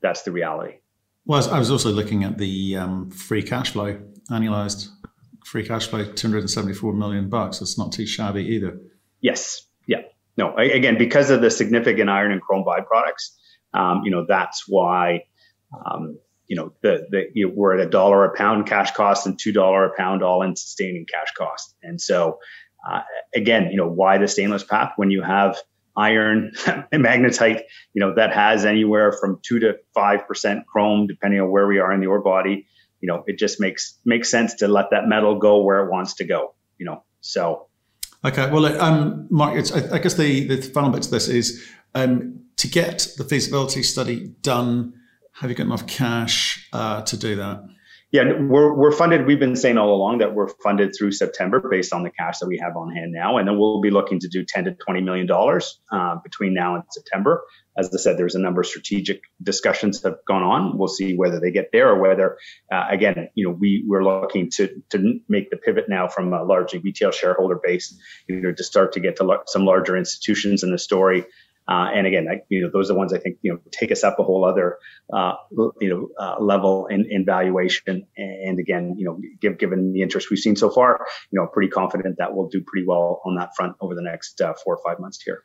that's 0.00 0.22
the 0.22 0.32
reality. 0.32 0.78
Well, 1.24 1.48
I 1.50 1.58
was 1.58 1.70
also 1.70 1.90
looking 1.90 2.24
at 2.24 2.38
the 2.38 2.76
um, 2.76 3.10
free 3.10 3.42
cash 3.42 3.70
flow, 3.70 4.00
annualized 4.30 4.88
free 5.44 5.66
cash 5.66 5.86
flow, 5.86 6.04
274 6.04 6.92
million 6.92 7.28
bucks. 7.28 7.60
It's 7.60 7.78
not 7.78 7.92
too 7.92 8.06
shabby 8.06 8.42
either. 8.42 8.80
Yes. 9.20 9.66
Yeah. 9.86 10.02
No. 10.36 10.56
Again, 10.56 10.98
because 10.98 11.30
of 11.30 11.40
the 11.40 11.50
significant 11.50 12.10
iron 12.10 12.32
and 12.32 12.40
chrome 12.40 12.64
byproducts, 12.64 13.36
um, 13.74 14.02
you 14.04 14.10
know, 14.10 14.26
that's 14.26 14.64
why. 14.66 15.24
Um, 15.86 16.18
you 16.48 16.56
know, 16.56 16.72
the, 16.82 17.06
the 17.10 17.30
you 17.32 17.48
know, 17.48 17.54
we're 17.56 17.78
at 17.78 17.86
a 17.86 17.88
dollar 17.88 18.26
a 18.26 18.36
pound 18.36 18.66
cash 18.66 18.90
cost 18.92 19.26
and 19.26 19.38
two 19.38 19.52
dollar 19.52 19.86
a 19.86 19.96
pound 19.96 20.22
all 20.22 20.42
in 20.42 20.54
sustaining 20.54 21.06
cash 21.06 21.32
cost. 21.34 21.74
And 21.82 21.98
so, 21.98 22.40
uh, 22.88 23.02
again, 23.34 23.70
you 23.70 23.76
know, 23.76 23.88
why 23.88 24.18
the 24.18 24.28
stainless 24.28 24.64
path 24.64 24.92
when 24.96 25.10
you 25.10 25.22
have 25.22 25.58
iron 25.96 26.52
and 26.66 27.04
magnetite, 27.04 27.62
you 27.94 28.00
know, 28.00 28.14
that 28.14 28.32
has 28.32 28.64
anywhere 28.64 29.12
from 29.12 29.38
two 29.42 29.58
to 29.60 29.76
five 29.94 30.26
percent 30.26 30.66
chrome, 30.66 31.06
depending 31.06 31.40
on 31.40 31.50
where 31.50 31.66
we 31.66 31.78
are 31.78 31.92
in 31.92 32.00
the 32.00 32.06
ore 32.06 32.22
body. 32.22 32.66
You 33.00 33.08
know, 33.08 33.24
it 33.26 33.38
just 33.38 33.60
makes 33.60 33.98
makes 34.04 34.30
sense 34.30 34.54
to 34.56 34.68
let 34.68 34.90
that 34.90 35.06
metal 35.06 35.38
go 35.38 35.62
where 35.62 35.84
it 35.84 35.90
wants 35.90 36.14
to 36.14 36.24
go. 36.24 36.54
You 36.78 36.86
know, 36.86 37.04
so. 37.20 37.68
Okay, 38.24 38.48
well, 38.50 38.64
um, 38.80 39.26
Mark, 39.30 39.54
I, 39.74 39.96
I, 39.96 39.98
guess 39.98 40.14
the 40.14 40.46
the 40.46 40.62
final 40.62 40.90
bit 40.90 41.02
to 41.02 41.10
this 41.10 41.26
is 41.26 41.68
um, 41.96 42.44
to 42.56 42.68
get 42.68 43.08
the 43.18 43.24
feasibility 43.24 43.82
study 43.82 44.32
done. 44.42 44.94
Have 45.34 45.50
you 45.50 45.56
got 45.56 45.66
enough 45.66 45.88
cash 45.88 46.68
uh, 46.72 47.02
to 47.02 47.16
do 47.16 47.34
that? 47.36 47.64
Yeah, 48.12 48.24
we're, 48.38 48.74
we're 48.74 48.92
funded. 48.92 49.26
We've 49.26 49.40
been 49.40 49.56
saying 49.56 49.78
all 49.78 49.94
along 49.94 50.18
that 50.18 50.34
we're 50.34 50.48
funded 50.62 50.94
through 50.94 51.12
September 51.12 51.66
based 51.70 51.94
on 51.94 52.02
the 52.02 52.10
cash 52.10 52.40
that 52.40 52.46
we 52.46 52.58
have 52.58 52.76
on 52.76 52.94
hand 52.94 53.10
now. 53.10 53.38
And 53.38 53.48
then 53.48 53.58
we'll 53.58 53.80
be 53.80 53.88
looking 53.88 54.20
to 54.20 54.28
do 54.28 54.44
10 54.44 54.64
to 54.64 54.72
20 54.72 55.00
million 55.00 55.26
dollars 55.26 55.80
uh, 55.90 56.16
between 56.16 56.52
now 56.52 56.74
and 56.74 56.84
September. 56.90 57.42
As 57.74 57.88
I 57.94 57.96
said, 57.96 58.18
there's 58.18 58.34
a 58.34 58.38
number 58.38 58.60
of 58.60 58.66
strategic 58.66 59.22
discussions 59.42 60.02
that 60.02 60.10
have 60.10 60.24
gone 60.28 60.42
on. 60.42 60.76
We'll 60.76 60.88
see 60.88 61.16
whether 61.16 61.40
they 61.40 61.50
get 61.50 61.70
there 61.72 61.88
or 61.88 62.02
whether, 62.02 62.36
uh, 62.70 62.84
again, 62.90 63.30
you 63.34 63.48
know, 63.48 63.56
we, 63.58 63.82
we're 63.88 64.04
looking 64.04 64.50
to, 64.56 64.82
to 64.90 65.20
make 65.30 65.48
the 65.48 65.56
pivot 65.56 65.88
now 65.88 66.06
from 66.06 66.34
a 66.34 66.42
largely 66.42 66.80
retail 66.80 67.12
shareholder 67.12 67.58
base, 67.64 67.98
you 68.28 68.42
know, 68.42 68.52
to 68.52 68.62
start 68.62 68.92
to 68.92 69.00
get 69.00 69.16
to 69.16 69.38
some 69.46 69.64
larger 69.64 69.96
institutions 69.96 70.62
in 70.62 70.70
the 70.70 70.78
story 70.78 71.24
uh, 71.68 71.88
and 71.94 72.06
again, 72.06 72.26
I, 72.28 72.40
you 72.48 72.62
know, 72.62 72.70
those 72.72 72.90
are 72.90 72.94
the 72.94 72.98
ones 72.98 73.12
I 73.12 73.18
think 73.18 73.38
you 73.42 73.52
know 73.52 73.60
take 73.70 73.92
us 73.92 74.02
up 74.02 74.18
a 74.18 74.24
whole 74.24 74.44
other 74.44 74.78
uh, 75.12 75.34
you 75.80 75.88
know 75.88 76.08
uh, 76.18 76.42
level 76.42 76.86
in, 76.86 77.06
in 77.08 77.24
valuation. 77.24 78.06
And 78.16 78.58
again, 78.58 78.96
you 78.98 79.04
know, 79.04 79.20
give, 79.40 79.58
given 79.58 79.92
the 79.92 80.02
interest 80.02 80.30
we've 80.30 80.40
seen 80.40 80.56
so 80.56 80.70
far, 80.70 81.06
you 81.30 81.40
know, 81.40 81.46
pretty 81.46 81.70
confident 81.70 82.16
that 82.18 82.34
we'll 82.34 82.48
do 82.48 82.62
pretty 82.66 82.86
well 82.86 83.20
on 83.24 83.36
that 83.36 83.50
front 83.56 83.76
over 83.80 83.94
the 83.94 84.02
next 84.02 84.40
uh, 84.40 84.54
four 84.64 84.76
or 84.76 84.80
five 84.84 85.00
months 85.00 85.22
here. 85.22 85.44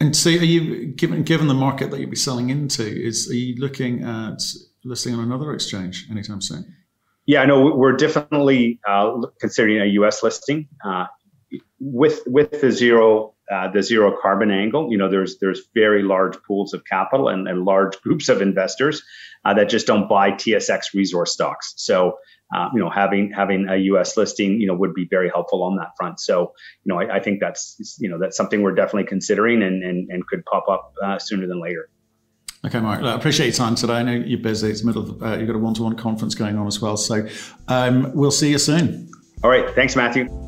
And 0.00 0.14
so, 0.14 0.30
are 0.30 0.34
you 0.34 0.86
given 0.86 1.22
given 1.24 1.48
the 1.48 1.54
market 1.54 1.90
that 1.90 1.98
you'll 1.98 2.10
be 2.10 2.16
selling 2.16 2.50
into? 2.50 2.84
Is 2.84 3.28
are 3.30 3.34
you 3.34 3.56
looking 3.56 4.04
at 4.04 4.40
listing 4.84 5.14
on 5.14 5.20
another 5.20 5.52
exchange 5.52 6.06
anytime 6.10 6.40
soon? 6.40 6.74
Yeah, 7.26 7.42
I 7.42 7.46
know 7.46 7.74
we're 7.74 7.96
definitely 7.96 8.80
uh, 8.88 9.20
considering 9.40 9.82
a 9.82 9.86
U.S. 9.86 10.22
listing 10.22 10.68
uh, 10.84 11.06
with 11.80 12.22
with 12.26 12.60
the 12.60 12.70
zero 12.70 13.34
uh, 13.50 13.68
the 13.70 13.82
zero 13.82 14.16
carbon 14.20 14.50
angle. 14.50 14.90
You 14.90 14.98
know, 14.98 15.08
there's 15.08 15.38
there's 15.38 15.62
very 15.74 16.02
large 16.02 16.40
pools 16.42 16.74
of 16.74 16.84
capital 16.84 17.28
and, 17.28 17.48
and 17.48 17.64
large 17.64 18.00
groups 18.02 18.28
of 18.28 18.42
investors 18.42 19.02
uh, 19.44 19.54
that 19.54 19.68
just 19.68 19.86
don't 19.86 20.08
buy 20.08 20.32
TSX 20.32 20.94
resource 20.94 21.32
stocks. 21.32 21.74
So, 21.76 22.18
uh, 22.54 22.68
you 22.74 22.80
know, 22.80 22.90
having 22.90 23.32
having 23.32 23.68
a 23.68 23.76
U.S. 23.76 24.16
listing, 24.16 24.60
you 24.60 24.66
know, 24.66 24.74
would 24.74 24.94
be 24.94 25.06
very 25.08 25.28
helpful 25.28 25.62
on 25.62 25.76
that 25.76 25.90
front. 25.96 26.20
So, 26.20 26.52
you 26.84 26.92
know, 26.92 27.00
I, 27.00 27.16
I 27.16 27.20
think 27.20 27.40
that's 27.40 27.96
you 27.98 28.08
know 28.08 28.18
that's 28.18 28.36
something 28.36 28.62
we're 28.62 28.74
definitely 28.74 29.08
considering 29.08 29.62
and 29.62 29.82
and, 29.82 30.10
and 30.10 30.26
could 30.26 30.44
pop 30.44 30.68
up 30.68 30.94
uh, 31.02 31.18
sooner 31.18 31.46
than 31.46 31.60
later. 31.60 31.88
Okay, 32.66 32.80
Mark. 32.80 33.02
I 33.02 33.14
appreciate 33.14 33.46
your 33.46 33.54
time 33.54 33.76
today. 33.76 33.94
I 33.94 34.02
know 34.02 34.12
you're 34.12 34.40
busy. 34.40 34.70
It's 34.70 34.82
middle. 34.82 35.10
Of, 35.10 35.22
uh, 35.22 35.36
you've 35.36 35.46
got 35.46 35.54
a 35.54 35.60
one-to-one 35.60 35.94
conference 35.94 36.34
going 36.34 36.58
on 36.58 36.66
as 36.66 36.80
well. 36.80 36.96
So, 36.96 37.28
um, 37.68 38.12
we'll 38.14 38.32
see 38.32 38.50
you 38.50 38.58
soon. 38.58 39.08
All 39.44 39.50
right. 39.50 39.72
Thanks, 39.76 39.94
Matthew. 39.94 40.47